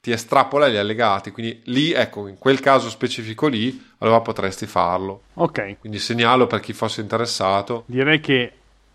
[0.00, 1.30] ti estrapola gli allegati.
[1.30, 5.22] Quindi lì, ecco, in quel caso specifico lì, allora potresti farlo.
[5.34, 7.84] Ok, Quindi segnalo per chi fosse interessato.
[7.86, 8.52] direi che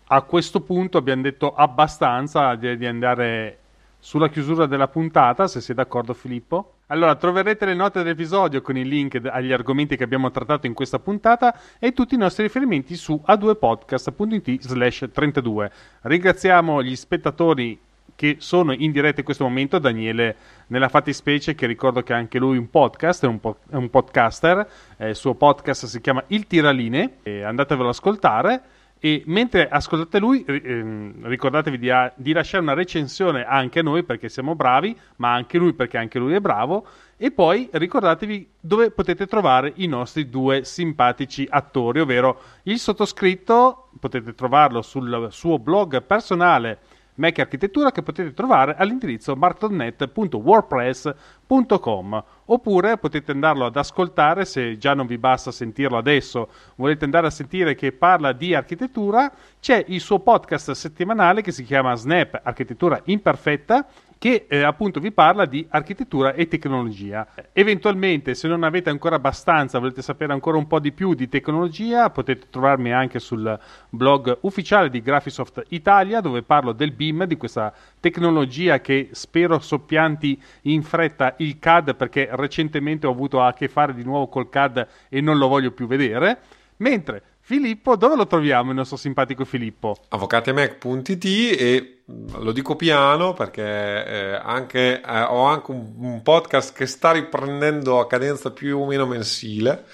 [0.08, 3.58] a questo punto abbiamo detto abbastanza di andare
[3.98, 6.70] sulla chiusura della puntata, se sei d'accordo Filippo.
[6.88, 10.98] Allora, troverete le note dell'episodio con i link agli argomenti che abbiamo trattato in questa
[10.98, 15.72] puntata e tutti i nostri riferimenti su a2podcast.it slash 32.
[16.02, 17.80] Ringraziamo gli spettatori
[18.16, 20.36] che sono in diretta in questo momento, Daniele
[20.68, 23.90] nella fattispecie che ricordo che anche lui è un podcast, è un, po- è un
[23.90, 28.62] podcaster, eh, il suo podcast si chiama Il Tiraline, e andatevelo ad ascoltare
[29.04, 34.02] e mentre ascoltate lui ehm, ricordatevi di, a- di lasciare una recensione anche a noi
[34.02, 36.86] perché siamo bravi, ma anche lui perché anche lui è bravo
[37.18, 44.34] e poi ricordatevi dove potete trovare i nostri due simpatici attori, ovvero il sottoscritto, potete
[44.34, 46.78] trovarlo sul suo blog personale
[47.16, 55.06] Mac Architettura che potete trovare all'indirizzo markdonet.wordpress.com oppure potete andarlo ad ascoltare se già non
[55.06, 56.48] vi basta sentirlo adesso.
[56.76, 59.32] Volete andare a sentire che parla di architettura?
[59.60, 63.86] C'è il suo podcast settimanale che si chiama Snap Architettura Imperfetta
[64.24, 67.28] che eh, appunto vi parla di architettura e tecnologia.
[67.52, 72.08] Eventualmente, se non avete ancora abbastanza, volete sapere ancora un po' di più di tecnologia,
[72.08, 73.60] potete trovarmi anche sul
[73.90, 77.70] blog ufficiale di Graphisoft Italia, dove parlo del BIM, di questa
[78.00, 83.92] tecnologia che spero soppianti in fretta il CAD, perché recentemente ho avuto a che fare
[83.92, 86.38] di nuovo col CAD e non lo voglio più vedere.
[86.78, 89.94] Mentre Filippo, dove lo troviamo il nostro simpatico Filippo?
[90.08, 96.86] avvocatiamac.it e lo dico piano perché eh, anche, eh, ho anche un, un, podcast che
[96.86, 99.84] sta riprendendo a cadenza più o meno mensile,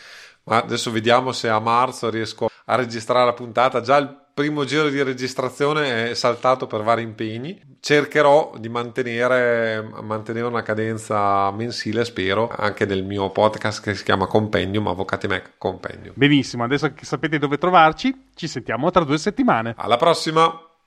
[0.44, 3.80] ma adesso vediamo se a marzo riesco a registrare la puntata.
[3.80, 7.60] Già il primo giro di registrazione è saltato per vari impegni.
[7.78, 14.26] Cercherò di mantenere, mantenere una cadenza mensile, spero, anche nel mio podcast che si chiama
[14.26, 16.14] Compendium, Avvocati Mac Compendium.
[16.16, 19.74] Benissimo, adesso che sapete dove trovarci, ci sentiamo tra due settimane.
[19.76, 20.69] Alla prossima!